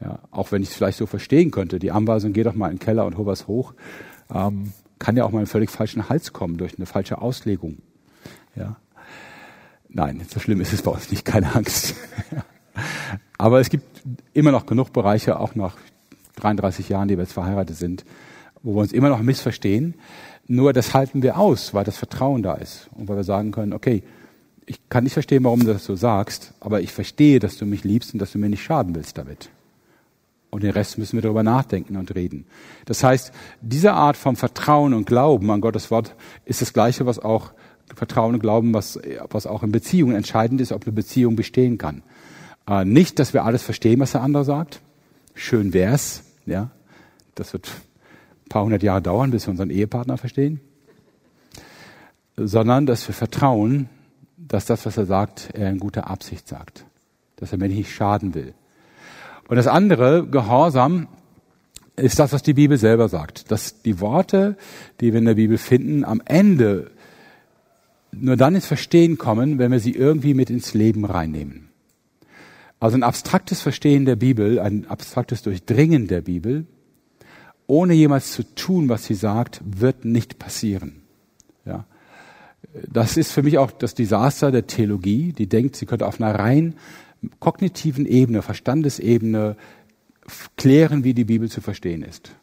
[0.00, 2.76] Ja, auch wenn ich es vielleicht so verstehen könnte, die Anweisung, geh doch mal in
[2.76, 3.74] den Keller und hol was hoch,
[4.32, 7.78] ähm, kann ja auch mal einen völlig falschen Hals kommen durch eine falsche Auslegung.
[8.56, 8.76] Ja.
[9.88, 11.94] Nein, so schlimm ist es bei uns nicht, keine Angst.
[13.38, 15.76] Aber es gibt immer noch genug Bereiche, auch nach
[16.36, 18.04] 33 Jahren, die wir jetzt verheiratet sind,
[18.62, 19.94] wo wir uns immer noch missverstehen.
[20.46, 23.72] Nur das halten wir aus, weil das Vertrauen da ist und weil wir sagen können,
[23.72, 24.02] okay,
[24.66, 27.84] ich kann nicht verstehen, warum du das so sagst, aber ich verstehe, dass du mich
[27.84, 29.50] liebst und dass du mir nicht schaden willst damit.
[30.54, 32.46] Und den Rest müssen wir darüber nachdenken und reden.
[32.84, 37.18] Das heißt, diese Art von Vertrauen und Glauben an Gottes Wort ist das Gleiche, was
[37.18, 37.50] auch
[37.92, 39.00] Vertrauen und Glauben, was,
[39.30, 42.04] was auch in Beziehungen entscheidend ist, ob eine Beziehung bestehen kann.
[42.68, 44.80] Äh, nicht, dass wir alles verstehen, was der andere sagt.
[45.34, 46.70] Schön wär's, ja.
[47.34, 50.60] Das wird ein paar hundert Jahre dauern, bis wir unseren Ehepartner verstehen.
[52.36, 53.88] Sondern, dass wir vertrauen,
[54.36, 56.84] dass das, was er sagt, er in guter Absicht sagt.
[57.34, 58.54] Dass er mir nicht schaden will.
[59.48, 61.08] Und das andere, Gehorsam,
[61.96, 63.50] ist das, was die Bibel selber sagt.
[63.50, 64.56] Dass die Worte,
[65.00, 66.90] die wir in der Bibel finden, am Ende
[68.12, 71.68] nur dann ins Verstehen kommen, wenn wir sie irgendwie mit ins Leben reinnehmen.
[72.80, 76.66] Also ein abstraktes Verstehen der Bibel, ein abstraktes Durchdringen der Bibel,
[77.66, 81.02] ohne jemals zu tun, was sie sagt, wird nicht passieren.
[81.64, 81.86] Ja.
[82.92, 86.38] Das ist für mich auch das Desaster der Theologie, die denkt, sie könnte auf einer
[86.38, 86.74] rein
[87.40, 89.56] kognitiven Ebene, Verstandesebene
[90.56, 92.34] klären, wie die Bibel zu verstehen ist.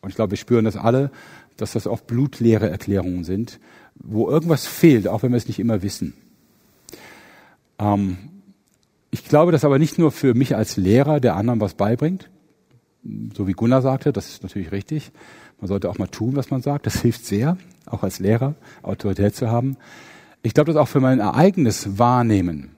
[0.00, 1.10] Und ich glaube, wir spüren das alle,
[1.56, 3.60] dass das oft blutleere Erklärungen sind,
[3.94, 6.14] wo irgendwas fehlt, auch wenn wir es nicht immer wissen.
[7.78, 8.16] Ähm,
[9.10, 12.30] ich glaube, dass aber nicht nur für mich als Lehrer der anderen was beibringt,
[13.34, 15.10] so wie Gunnar sagte, das ist natürlich richtig.
[15.60, 16.86] Man sollte auch mal tun, was man sagt.
[16.86, 19.76] Das hilft sehr, auch als Lehrer Autorität zu haben.
[20.42, 22.70] Ich glaube, dass auch für mein eigenes Wahrnehmen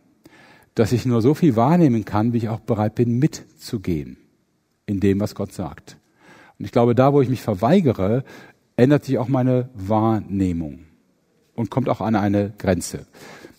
[0.74, 4.16] dass ich nur so viel wahrnehmen kann, wie ich auch bereit bin, mitzugehen
[4.86, 5.96] in dem, was Gott sagt.
[6.58, 8.24] Und ich glaube, da, wo ich mich verweigere,
[8.76, 10.80] ändert sich auch meine Wahrnehmung
[11.54, 13.06] und kommt auch an eine Grenze.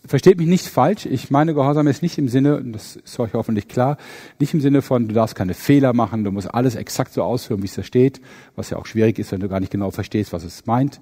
[0.05, 3.69] Versteht mich nicht falsch, ich meine Gehorsam ist nicht im Sinne, das ist euch hoffentlich
[3.69, 3.97] klar,
[4.37, 7.61] nicht im Sinne von, du darfst keine Fehler machen, du musst alles exakt so ausführen,
[7.61, 8.19] wie es da steht,
[8.57, 10.99] was ja auch schwierig ist, wenn du gar nicht genau verstehst, was es meint.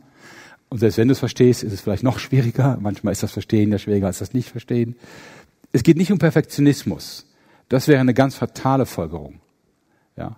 [0.70, 2.78] Und selbst wenn du es verstehst, ist es vielleicht noch schwieriger.
[2.80, 4.96] Manchmal ist das Verstehen ja schwieriger als das Nicht-Verstehen.
[5.72, 7.26] Es geht nicht um Perfektionismus.
[7.70, 9.40] Das wäre eine ganz fatale Folgerung.
[10.18, 10.38] Ja.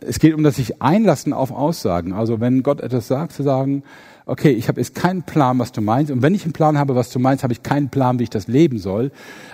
[0.00, 2.12] Es geht um das sich einlassen auf Aussagen.
[2.12, 3.82] Also wenn Gott etwas sagt, zu sagen,
[4.26, 6.12] okay, ich habe jetzt keinen Plan, was du meinst.
[6.12, 8.30] Und wenn ich einen Plan habe, was du meinst, habe ich keinen Plan, wie ich
[8.30, 9.10] das leben soll.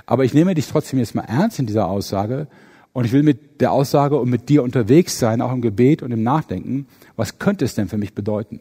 [0.07, 2.49] Aber ich nehme dich trotzdem jetzt mal ernst in dieser Aussage.
[2.93, 6.11] Und ich will mit der Aussage und mit dir unterwegs sein, auch im Gebet und
[6.11, 6.87] im Nachdenken.
[7.17, 8.61] Was könnte es denn für mich bedeuten?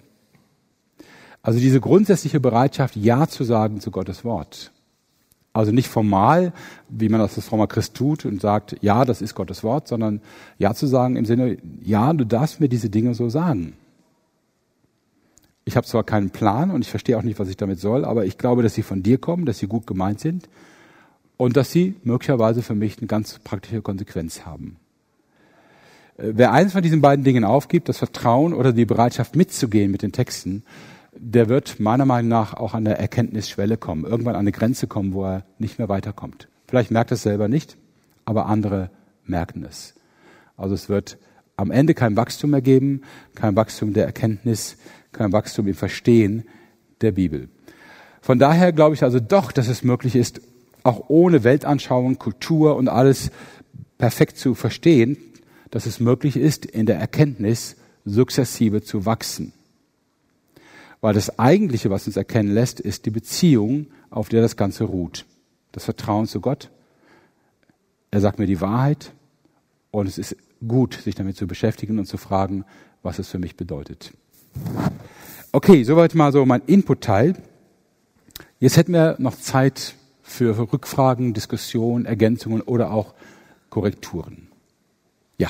[1.42, 4.72] Also diese grundsätzliche Bereitschaft, Ja zu sagen zu Gottes Wort.
[5.52, 6.54] Also nicht formal,
[6.90, 10.22] wie man das als frommer Christ tut und sagt, ja, das ist Gottes Wort, sondern
[10.58, 13.74] ja zu sagen im Sinne, ja, du darfst mir diese Dinge so sagen.
[15.66, 18.26] Ich habe zwar keinen Plan und ich verstehe auch nicht, was ich damit soll, aber
[18.26, 20.50] ich glaube, dass sie von dir kommen, dass sie gut gemeint sind
[21.38, 24.78] und dass sie möglicherweise für mich eine ganz praktische Konsequenz haben.
[26.18, 30.02] Äh, wer eins von diesen beiden Dingen aufgibt, das Vertrauen oder die Bereitschaft mitzugehen mit
[30.02, 30.64] den Texten,
[31.22, 35.14] der wird meiner Meinung nach auch an der Erkenntnisschwelle kommen, irgendwann an eine Grenze kommen,
[35.14, 36.48] wo er nicht mehr weiterkommt.
[36.68, 37.78] Vielleicht merkt er es selber nicht,
[38.26, 38.90] aber andere
[39.26, 39.96] merken es.
[40.56, 41.18] Also es wird
[41.58, 43.02] am Ende kein Wachstum mehr geben,
[43.36, 44.78] kein Wachstum der Erkenntnis,
[45.12, 46.46] kein Wachstum im Verstehen
[47.02, 47.50] der Bibel.
[48.22, 50.42] Von daher glaube ich also doch, dass es möglich ist,
[50.84, 53.32] auch ohne Weltanschauung, Kultur und alles
[53.98, 55.18] perfekt zu verstehen,
[55.70, 59.54] dass es möglich ist, in der Erkenntnis sukzessive zu wachsen.
[61.02, 65.26] Weil das Eigentliche, was uns erkennen lässt, ist die Beziehung, auf der das Ganze ruht.
[65.72, 66.70] Das Vertrauen zu Gott.
[68.12, 69.14] Er sagt mir die Wahrheit
[69.92, 70.36] und es ist
[70.68, 72.66] gut, sich damit zu beschäftigen und zu fragen,
[73.02, 74.12] was es für mich bedeutet.
[75.52, 77.36] Okay, soweit mal so mein Input-Teil.
[78.60, 83.14] Jetzt hätten wir noch Zeit für Rückfragen, Diskussionen, Ergänzungen oder auch
[83.70, 84.48] Korrekturen.
[85.38, 85.50] Ja.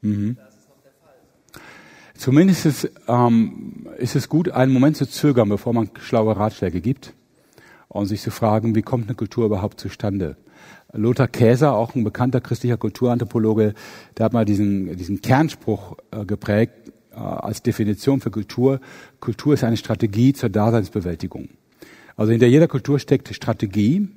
[0.00, 0.36] Mhm.
[2.14, 7.14] Zumindest ist, ähm, ist es gut, einen Moment zu zögern, bevor man schlaue Ratschläge gibt
[7.86, 10.36] und sich zu fragen, wie kommt eine Kultur überhaupt zustande?
[10.92, 13.74] Lothar Käser, auch ein bekannter christlicher Kulturanthropologe,
[14.16, 18.80] der hat mal diesen, diesen Kernspruch äh, geprägt äh, als Definition für Kultur.
[19.20, 21.50] Kultur ist eine Strategie zur Daseinsbewältigung.
[22.16, 24.08] Also hinter jeder Kultur steckt Strategie.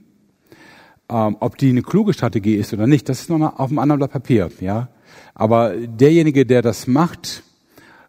[1.10, 4.00] Ähm, ob die eine kluge Strategie ist oder nicht, das ist noch auf einem anderen
[4.00, 4.50] Blatt Papier.
[4.60, 4.90] Ja,
[5.34, 7.44] aber derjenige, der das macht,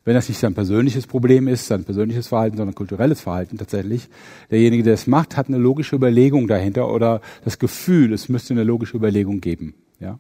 [0.05, 4.09] wenn das nicht sein persönliches Problem ist, sein persönliches Verhalten, sondern kulturelles Verhalten tatsächlich,
[4.51, 8.65] derjenige, der es macht, hat eine logische Überlegung dahinter oder das Gefühl, es müsste eine
[8.65, 9.75] logische Überlegung geben.
[10.01, 10.19] Ja?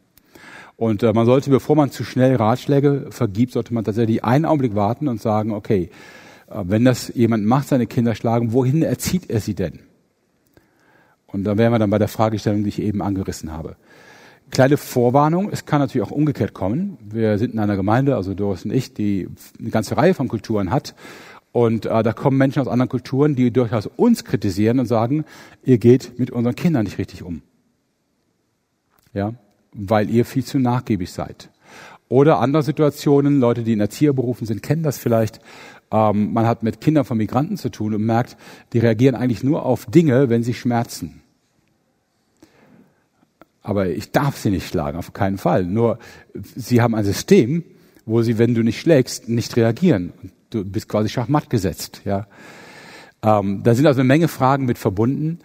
[0.76, 4.74] Und äh, man sollte, bevor man zu schnell Ratschläge vergibt, sollte man tatsächlich einen Augenblick
[4.74, 5.90] warten und sagen, okay,
[6.48, 9.80] äh, wenn das jemand macht, seine Kinder schlagen, wohin erzieht er sie denn?
[11.26, 13.76] Und da wären wir dann bei der Fragestellung, die ich eben angerissen habe.
[14.52, 16.98] Kleine Vorwarnung, es kann natürlich auch umgekehrt kommen.
[17.02, 19.26] Wir sind in einer Gemeinde, also Doris und ich, die
[19.58, 20.94] eine ganze Reihe von Kulturen hat.
[21.52, 25.24] Und äh, da kommen Menschen aus anderen Kulturen, die durchaus uns kritisieren und sagen,
[25.64, 27.40] ihr geht mit unseren Kindern nicht richtig um.
[29.14, 29.32] Ja,
[29.72, 31.48] weil ihr viel zu nachgiebig seid.
[32.10, 35.40] Oder andere Situationen, Leute, die in Erzieherberufen sind, kennen das vielleicht.
[35.90, 38.36] Ähm, man hat mit Kindern von Migranten zu tun und merkt,
[38.74, 41.21] die reagieren eigentlich nur auf Dinge, wenn sie schmerzen.
[43.62, 45.64] Aber ich darf sie nicht schlagen, auf keinen Fall.
[45.64, 45.98] Nur,
[46.34, 47.64] sie haben ein System,
[48.04, 50.12] wo sie, wenn du nicht schlägst, nicht reagieren.
[50.50, 52.26] Du bist quasi schachmatt gesetzt, ja.
[53.22, 55.38] Ähm, da sind also eine Menge Fragen mit verbunden.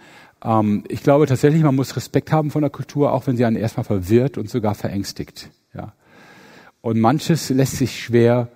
[0.44, 3.56] Ähm, ich glaube tatsächlich, man muss Respekt haben von der Kultur, auch wenn sie einen
[3.56, 5.50] erstmal verwirrt und sogar verängstigt.
[5.76, 5.94] Ja.
[6.82, 8.50] Und manches lässt sich schwer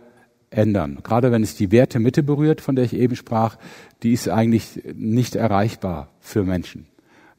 [0.49, 0.99] ändern.
[1.03, 3.57] Gerade wenn es die Werte Mitte berührt, von der ich eben sprach,
[4.03, 6.87] die ist eigentlich nicht erreichbar für Menschen.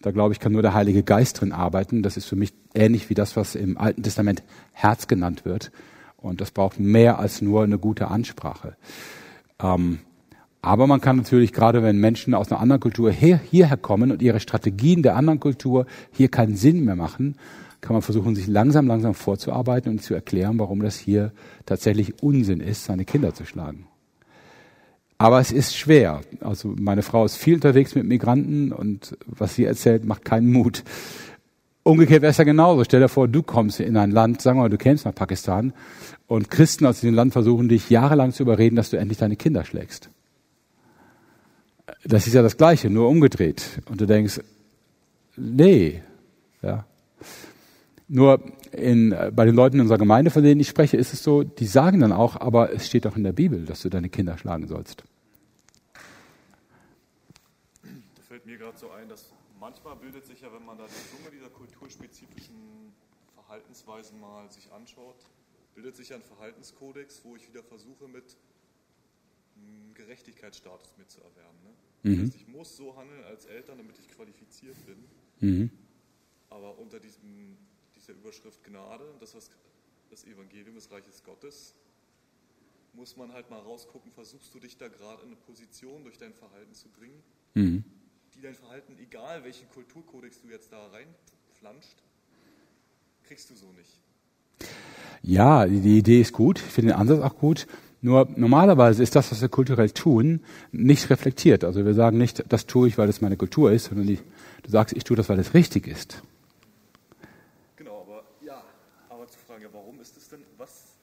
[0.03, 2.03] Da glaube ich, kann nur der Heilige Geist drin arbeiten.
[2.03, 4.43] Das ist für mich ähnlich wie das, was im Alten Testament
[4.73, 5.71] Herz genannt wird.
[6.17, 8.77] Und das braucht mehr als nur eine gute Ansprache.
[9.61, 10.01] Ähm,
[10.61, 14.23] aber man kann natürlich, gerade wenn Menschen aus einer anderen Kultur her, hierher kommen und
[14.23, 17.37] ihre Strategien der anderen Kultur hier keinen Sinn mehr machen,
[17.81, 21.33] kann man versuchen, sich langsam, langsam vorzuarbeiten und zu erklären, warum das hier
[21.67, 23.87] tatsächlich Unsinn ist, seine Kinder zu schlagen.
[25.23, 26.23] Aber es ist schwer.
[26.41, 30.83] Also meine Frau ist viel unterwegs mit Migranten und was sie erzählt, macht keinen Mut.
[31.85, 32.83] Umgekehrt wäre es ja genauso.
[32.83, 35.75] Stell dir vor, du kommst in ein Land, sagen wir mal, du kämst nach Pakistan
[36.27, 39.65] und Christen aus diesem Land versuchen dich jahrelang zu überreden, dass du endlich deine Kinder
[39.65, 40.11] schlägst.
[42.05, 43.81] Das ist ja das Gleiche, nur umgedreht.
[43.89, 44.41] Und du denkst,
[45.37, 46.03] nee,
[46.63, 46.85] ja.
[48.09, 48.41] Nur
[48.73, 51.67] in, bei den Leuten in unserer Gemeinde, von denen ich spreche, ist es so, die
[51.67, 54.67] sagen dann auch, aber es steht doch in der Bibel, dass du deine Kinder schlagen
[54.67, 55.05] sollst.
[57.83, 61.17] Da fällt mir gerade so ein, dass manchmal bildet sich ja, wenn man da die
[61.17, 62.93] Summe dieser kulturspezifischen
[63.35, 65.17] Verhaltensweisen mal sich anschaut,
[65.75, 68.37] bildet sich ein Verhaltenskodex, wo ich wieder versuche, mit
[69.57, 71.63] einem Gerechtigkeitsstatus mitzuerwerben.
[71.63, 71.71] Ne?
[72.03, 72.17] Mhm.
[72.17, 75.05] Das heißt, ich muss so handeln als Eltern, damit ich qualifiziert bin.
[75.41, 75.71] Mhm.
[76.51, 77.57] Aber unter diesem,
[77.97, 79.51] dieser Überschrift Gnade, das was
[80.11, 81.75] das Evangelium des Reiches Gottes,
[82.93, 86.35] muss man halt mal rausgucken, versuchst du dich da gerade in eine Position durch dein
[86.35, 87.23] Verhalten zu bringen,
[87.55, 87.85] mhm.
[88.43, 91.97] Die dein Verhalten, egal welchen Kulturkodex du jetzt da reinflanscht,
[93.25, 94.71] kriegst du so nicht.
[95.23, 97.69] Ja, die Idee ist gut, ich finde den Ansatz auch gut.
[98.01, 100.41] Nur normalerweise ist das, was wir kulturell tun,
[100.73, 101.63] nicht reflektiert.
[101.63, 104.19] Also wir sagen nicht, das tue ich, weil es meine Kultur ist, sondern die,
[104.65, 106.21] du sagst, ich tue das, weil es richtig ist.
[107.77, 108.61] Genau, aber ja,
[109.09, 110.97] aber zu fragen, ja, warum ist es denn, was,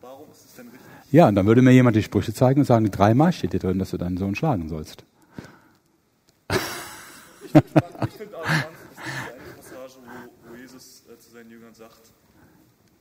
[0.00, 0.86] warum ist es denn richtig?
[1.10, 3.80] Ja, und dann würde mir jemand die Sprüche zeigen und sagen, dreimal steht dir drin,
[3.80, 5.04] dass du deinen Sohn schlagen sollst.
[7.54, 8.78] Ich finde find auch spannend,
[9.32, 12.12] eine Passage, wo, wo Jesus äh, zu seinen Jüngern sagt,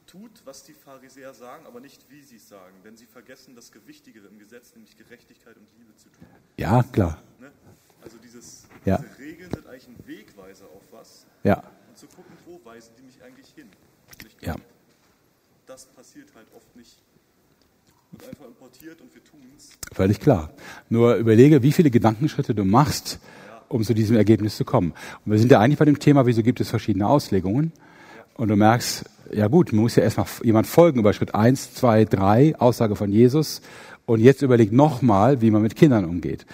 [0.05, 3.71] tut, was die Pharisäer sagen, aber nicht wie sie es sagen, denn sie vergessen das
[3.71, 6.27] Gewichtigere im Gesetz, nämlich Gerechtigkeit und Liebe zu tun.
[6.57, 7.19] Ja, klar.
[7.39, 7.51] Ne?
[8.03, 8.97] Also dieses, ja.
[8.97, 11.25] diese Regeln sind eigentlich ein Wegweiser auf was.
[11.43, 11.63] Ja.
[11.89, 13.69] Und zu gucken, wo weisen die mich eigentlich hin.
[14.07, 14.65] Und ich glaube, ja.
[15.65, 17.01] das passiert halt oft nicht.
[18.11, 19.71] Wird einfach importiert und wir tun es.
[19.93, 20.53] Völlig klar.
[20.89, 23.19] Nur überlege, wie viele Gedankenschritte du machst,
[23.73, 24.93] um zu diesem Ergebnis zu kommen.
[25.25, 27.71] Und wir sind ja eigentlich bei dem Thema, wieso gibt es verschiedene Auslegungen.
[28.35, 32.05] Und du merkst, ja gut, man muss ja erstmal jemand folgen über Schritt eins, zwei,
[32.05, 33.61] drei, Aussage von Jesus.
[34.05, 36.45] Und jetzt überlegt nochmal, wie man mit Kindern umgeht.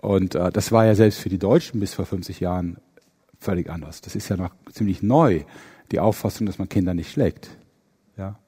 [0.00, 2.76] Und äh, das war ja selbst für die Deutschen bis vor 50 Jahren
[3.38, 4.00] völlig anders.
[4.00, 5.40] Das ist ja noch ziemlich neu,
[5.90, 7.50] die Auffassung, dass man Kinder nicht schlägt.
[8.16, 8.38] Ja.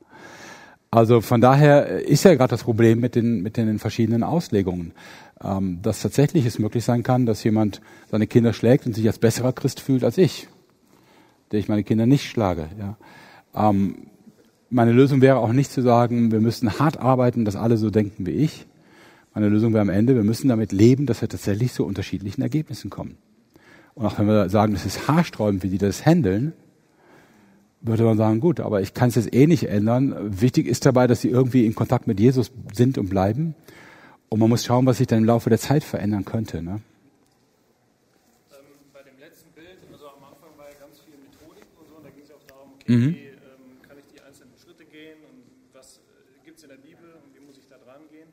[0.95, 4.93] Also von daher ist ja gerade das Problem mit den, mit den verschiedenen Auslegungen,
[5.43, 7.81] ähm, dass tatsächlich es möglich sein kann, dass jemand
[8.11, 10.49] seine Kinder schlägt und sich als besserer Christ fühlt als ich
[11.55, 12.69] der ich meine Kinder nicht schlage.
[12.79, 12.97] Ja.
[13.55, 14.09] Ähm,
[14.71, 18.27] meine Lösung wäre auch nicht zu sagen, wir müssen hart arbeiten, dass alle so denken
[18.27, 18.67] wie ich.
[19.35, 22.91] Meine Lösung wäre am Ende, wir müssen damit leben, dass wir tatsächlich zu unterschiedlichen Ergebnissen
[22.91, 23.19] kommen.
[23.95, 26.55] Und auch wenn wir sagen, das ist haarsträubend, wie die das handeln,
[27.85, 30.41] würde man sagen, gut, aber ich kann es jetzt eh nicht ändern.
[30.41, 33.55] Wichtig ist dabei, dass sie irgendwie in Kontakt mit Jesus sind und bleiben.
[34.29, 36.63] Und man muss schauen, was sich dann im Laufe der Zeit verändern könnte.
[36.63, 36.81] Ne?
[42.87, 43.15] mhm.
[43.15, 46.77] wie ähm, kann ich die einzelnen Schritte gehen und was äh, gibt es in der
[46.77, 48.29] Bibel und wie muss ich da dran gehen.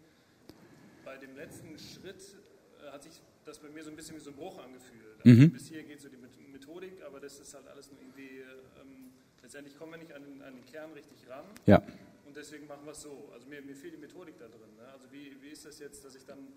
[1.05, 2.37] Bei dem letzten Schritt
[2.79, 5.25] äh, hat sich das bei mir so ein bisschen wie so ein Bruch angefühlt.
[5.25, 5.51] Also mhm.
[5.51, 6.17] Bis hier geht so die
[6.51, 8.43] Methodik, aber das ist halt alles nur irgendwie,
[8.79, 11.45] ähm, letztendlich kommen wir nicht an den, an den Kern richtig ran.
[11.66, 11.82] Ja.
[12.26, 13.30] Und deswegen machen wir es so.
[13.34, 14.76] Also mir, mir fehlt die Methodik da drin.
[14.78, 14.88] Ne?
[14.91, 16.47] Also wie, wie ist das jetzt, dass ich dann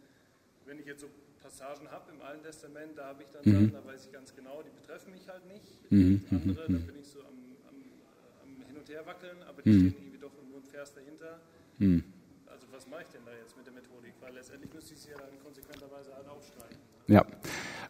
[0.67, 1.09] wenn ich jetzt so
[1.43, 3.69] Passagen habe im Alten Testament, da habe ich dann mhm.
[3.69, 5.93] Sachen, da weiß ich ganz genau, die betreffen mich halt nicht.
[5.93, 6.25] Mhm.
[6.31, 7.45] Andere, da bin ich so am
[8.85, 9.91] und her wackeln, aber die mhm.
[9.91, 11.41] stehen irgendwie doch nur ein Vers dahinter.
[11.79, 12.05] Mhm.
[12.47, 14.13] Also was mache ich denn da jetzt mit der Methodik?
[14.21, 16.77] Weil letztendlich müsste ich sie ja dann konsequenterweise halt aufstreichen.
[17.07, 17.25] Ja,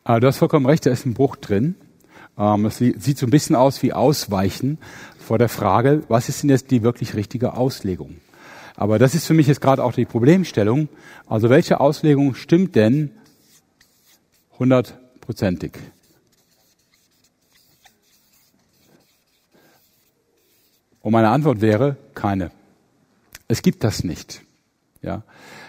[0.04, 1.74] aber du hast vollkommen recht, da ist ein Bruch drin.
[2.38, 4.78] Ähm, es sieht so ein bisschen aus wie Ausweichen
[5.18, 8.16] vor der Frage, was ist denn jetzt die wirklich richtige Auslegung?
[8.76, 10.88] Aber das ist für mich jetzt gerade auch die Problemstellung.
[11.26, 13.12] Also welche Auslegung stimmt denn
[14.58, 15.72] hundertprozentig?
[21.00, 22.50] Und meine Antwort wäre keine.
[23.46, 24.42] Es gibt das nicht.
[25.02, 25.22] Ja.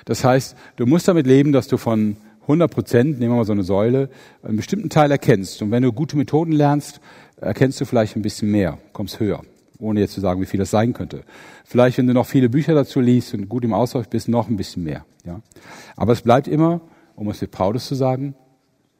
[0.06, 2.16] Das heißt, du musst damit leben, dass du von
[2.46, 4.10] 100 Prozent, nehmen wir mal so eine Säule,
[4.44, 5.62] einen bestimmten Teil erkennst.
[5.62, 7.02] Und wenn du gute Methoden lernst,
[7.38, 9.42] erkennst du vielleicht ein bisschen mehr, kommst höher,
[9.80, 11.24] ohne jetzt zu sagen, wie viel das sein könnte.
[11.66, 14.58] Vielleicht, wenn du noch viele Bücher dazu liest und gut im Austausch bist, noch ein
[14.58, 15.06] bisschen mehr.
[15.26, 15.42] Ja.
[15.96, 16.82] Aber es bleibt immer,
[17.16, 18.36] um es mit Paulus zu sagen,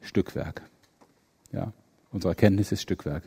[0.00, 0.62] Stückwerk.
[1.52, 1.72] Ja.
[2.12, 3.24] Unsere Erkenntnis ist Stückwerk.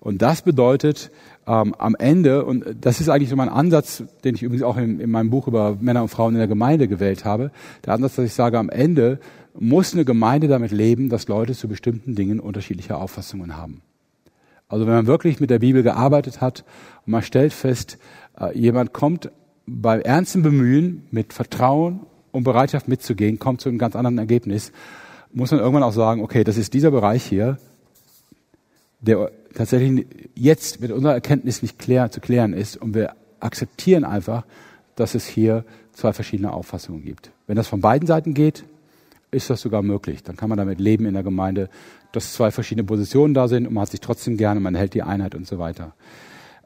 [0.00, 1.10] Und das bedeutet
[1.46, 5.00] ähm, am Ende, und das ist eigentlich so mein Ansatz, den ich übrigens auch in,
[5.00, 7.52] in meinem Buch über Männer und Frauen in der Gemeinde gewählt habe,
[7.86, 9.18] der Ansatz, dass ich sage, am Ende
[9.58, 13.82] muss eine Gemeinde damit leben, dass Leute zu bestimmten Dingen unterschiedliche Auffassungen haben.
[14.68, 16.64] Also wenn man wirklich mit der Bibel gearbeitet hat
[17.06, 17.98] und man stellt fest,
[18.38, 19.30] äh, jemand kommt
[19.66, 22.00] beim ernsten Bemühen mit Vertrauen
[22.32, 24.72] und Bereitschaft mitzugehen, kommt zu einem ganz anderen Ergebnis,
[25.32, 27.58] muss man irgendwann auch sagen, okay, das ist dieser Bereich hier,
[29.00, 34.44] der tatsächlich jetzt mit unserer Erkenntnis nicht klär, zu klären ist und wir akzeptieren einfach,
[34.96, 37.30] dass es hier zwei verschiedene Auffassungen gibt.
[37.46, 38.64] Wenn das von beiden Seiten geht,
[39.34, 40.22] ist das sogar möglich.
[40.22, 41.68] Dann kann man damit leben in der Gemeinde,
[42.12, 45.02] dass zwei verschiedene Positionen da sind und man hat sich trotzdem gerne, man hält die
[45.02, 45.94] Einheit und so weiter.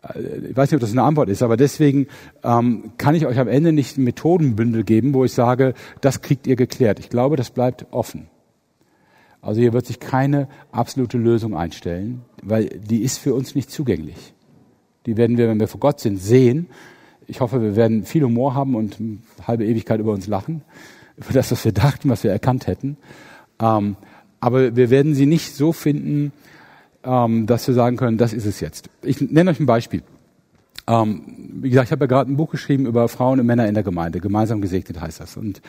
[0.03, 2.07] Äh, ich weiß nicht, ob das eine Antwort ist, aber deswegen
[2.45, 6.47] ähm, kann ich euch am Ende nicht ein Methodenbündel geben, wo ich sage, das kriegt
[6.47, 6.99] ihr geklärt.
[7.01, 8.29] Ich glaube, das bleibt offen.
[9.41, 14.35] Also hier wird sich keine absolute Lösung einstellen, weil die ist für uns nicht zugänglich.
[15.07, 16.67] Die werden wir, wenn wir vor Gott sind, sehen.
[17.27, 20.63] Ich hoffe, wir werden viel Humor haben und eine halbe Ewigkeit über uns lachen,
[21.19, 22.97] über das, was wir dachten, was wir erkannt hätten.
[23.61, 23.97] Ähm,
[24.41, 26.33] aber wir werden sie nicht so finden,
[27.05, 28.89] ähm, dass wir sagen können, das ist es jetzt.
[29.03, 30.03] Ich nenne euch ein Beispiel.
[30.87, 31.23] Ähm,
[31.61, 33.83] wie gesagt, ich habe ja gerade ein Buch geschrieben über Frauen und Männer in der
[33.83, 34.21] Gemeinde.
[34.21, 35.37] Gemeinsam gesegnet heißt das.
[35.37, 35.61] Und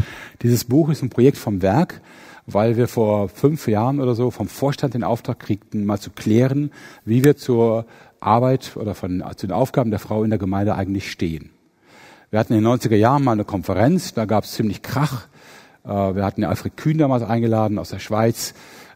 [0.41, 2.02] dieses Buch ist ein Projekt vom Werk,
[2.45, 6.72] weil wir vor fünf Jahren oder so vom Vorstand den Auftrag kriegten, mal zu klären,
[7.06, 7.86] wie wir zur
[8.20, 11.50] Arbeit oder von, zu den Aufgaben der Frau in der Gemeinde eigentlich stehen.
[12.32, 15.28] Wir hatten in den 90er Jahren mal eine Konferenz, da gab es ziemlich Krach.
[15.90, 18.54] Äh, wir hatten Alfred Kühn damals eingeladen aus der Schweiz.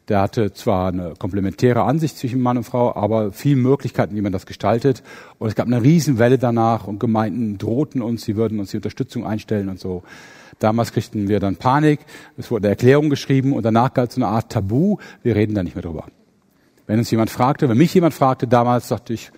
[0.10, 4.34] Der hatte zwar eine komplementäre Ansicht zwischen Mann und Frau, aber viele Möglichkeiten, wie man
[4.34, 5.02] das gestaltet.
[5.40, 9.26] Und es gab eine Riesenwelle danach und Gemeinden drohten uns, sie würden uns die Unterstützung
[9.26, 10.04] einstellen und so.
[10.60, 12.02] Damals kriegten wir dann Panik,
[12.38, 15.64] es wurde eine Erklärung geschrieben und danach galt so eine Art Tabu, wir reden da
[15.64, 16.06] nicht mehr drüber.
[16.86, 19.32] Wenn uns jemand fragte, wenn mich jemand fragte, damals dachte ich,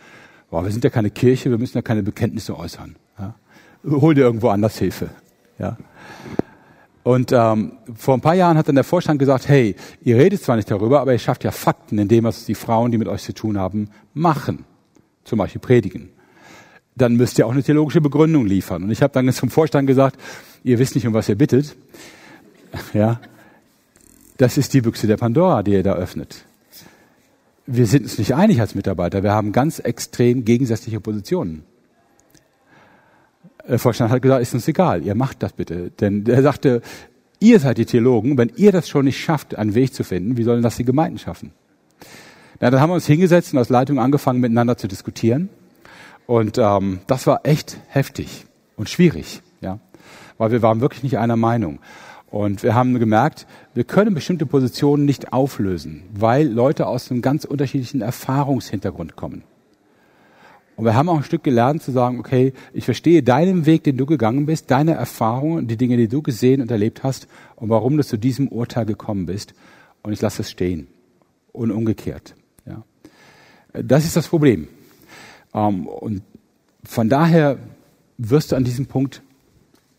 [0.50, 2.96] boah, wir sind ja keine Kirche, wir müssen ja keine Bekenntnisse äußern.
[3.20, 3.36] Ja?
[3.88, 5.12] Hol dir irgendwo anders Hilfe.
[5.60, 5.78] Ja?
[7.06, 10.56] Und ähm, vor ein paar Jahren hat dann der Vorstand gesagt, hey, ihr redet zwar
[10.56, 13.22] nicht darüber, aber ihr schafft ja Fakten in dem, was die Frauen, die mit euch
[13.22, 14.66] zu tun haben, machen.
[15.24, 16.10] Zum Beispiel predigen.
[16.96, 18.82] Dann müsst ihr auch eine theologische Begründung liefern.
[18.82, 20.20] Und ich habe dann zum Vorstand gesagt,
[20.64, 21.76] ihr wisst nicht, um was ihr bittet.
[22.94, 23.22] Ja,
[24.38, 26.44] das ist die Büchse der Pandora, die ihr da öffnet.
[27.68, 29.22] Wir sind uns nicht einig als Mitarbeiter.
[29.22, 31.66] Wir haben ganz extrem gegensätzliche Positionen.
[33.78, 35.92] Vorstand hat gesagt, ist uns egal, ihr macht das bitte.
[35.92, 36.82] Denn er sagte,
[37.40, 40.44] ihr seid die Theologen, wenn ihr das schon nicht schafft, einen Weg zu finden, wie
[40.44, 41.52] sollen das die Gemeinden schaffen?
[42.60, 45.50] Na, dann haben wir uns hingesetzt und als Leitung angefangen, miteinander zu diskutieren.
[46.28, 48.46] Und ähm, das war echt heftig
[48.78, 49.80] und schwierig, ja,
[50.38, 51.80] weil wir waren wirklich nicht einer Meinung.
[52.32, 57.46] Und wir haben gemerkt, wir können bestimmte Positionen nicht auflösen, weil Leute aus einem ganz
[57.46, 59.44] unterschiedlichen Erfahrungshintergrund kommen.
[60.76, 63.98] Und wir haben auch ein Stück gelernt zu sagen, okay, ich verstehe deinen Weg, den
[63.98, 67.96] du gegangen bist, deine Erfahrungen, die Dinge, die du gesehen und erlebt hast und warum
[67.96, 69.54] du zu diesem Urteil gekommen bist.
[70.04, 70.88] Und ich lasse es stehen.
[71.54, 72.36] Und umgekehrt.
[72.66, 72.84] Ja.
[73.72, 74.68] Das ist das Problem.
[75.54, 76.22] Ähm, und
[76.84, 77.58] von daher
[78.18, 79.22] wirst du an diesem Punkt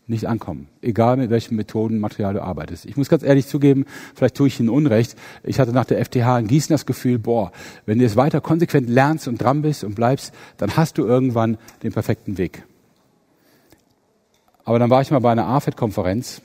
[0.07, 2.85] nicht ankommen, egal mit welchen Methoden, Material du arbeitest.
[2.85, 3.85] Ich muss ganz ehrlich zugeben,
[4.15, 5.15] vielleicht tue ich Ihnen Unrecht.
[5.43, 7.51] Ich hatte nach der FTH in Gießen das Gefühl, boah,
[7.85, 11.57] wenn du es weiter konsequent lernst und dran bist und bleibst, dann hast du irgendwann
[11.83, 12.63] den perfekten Weg.
[14.63, 16.41] Aber dann war ich mal bei einer AFED-Konferenz,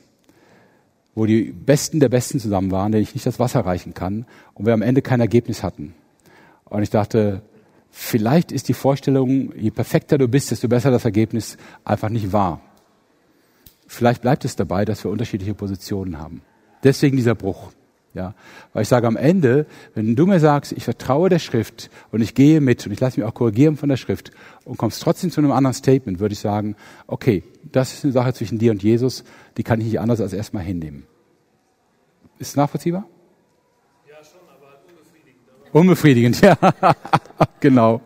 [1.14, 4.66] wo die Besten der Besten zusammen waren, denen ich nicht das Wasser reichen kann und
[4.66, 5.94] wir am Ende kein Ergebnis hatten.
[6.64, 7.42] Und ich dachte,
[7.90, 12.60] vielleicht ist die Vorstellung, je perfekter du bist, desto besser das Ergebnis einfach nicht wahr.
[13.92, 16.40] Vielleicht bleibt es dabei, dass wir unterschiedliche Positionen haben.
[16.82, 17.72] Deswegen dieser Bruch.
[18.14, 18.34] Ja,
[18.72, 22.34] weil ich sage am Ende, wenn du mir sagst, ich vertraue der Schrift und ich
[22.34, 24.30] gehe mit und ich lasse mich auch korrigieren von der Schrift
[24.64, 26.74] und kommst trotzdem zu einem anderen Statement, würde ich sagen,
[27.06, 29.24] okay, das ist eine Sache zwischen dir und Jesus,
[29.58, 31.06] die kann ich nicht anders als erstmal hinnehmen.
[32.38, 33.06] Ist es nachvollziehbar?
[34.08, 36.40] Ja, schon, aber unbefriedigend.
[36.40, 36.56] Unbefriedigend, ja,
[37.60, 38.00] genau.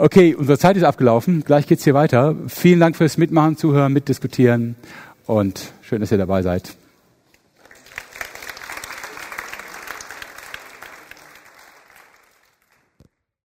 [0.00, 1.42] Okay, unsere Zeit ist abgelaufen.
[1.42, 2.36] Gleich geht's hier weiter.
[2.46, 4.76] Vielen Dank fürs Mitmachen, Zuhören, Mitdiskutieren
[5.26, 6.77] und schön, dass ihr dabei seid.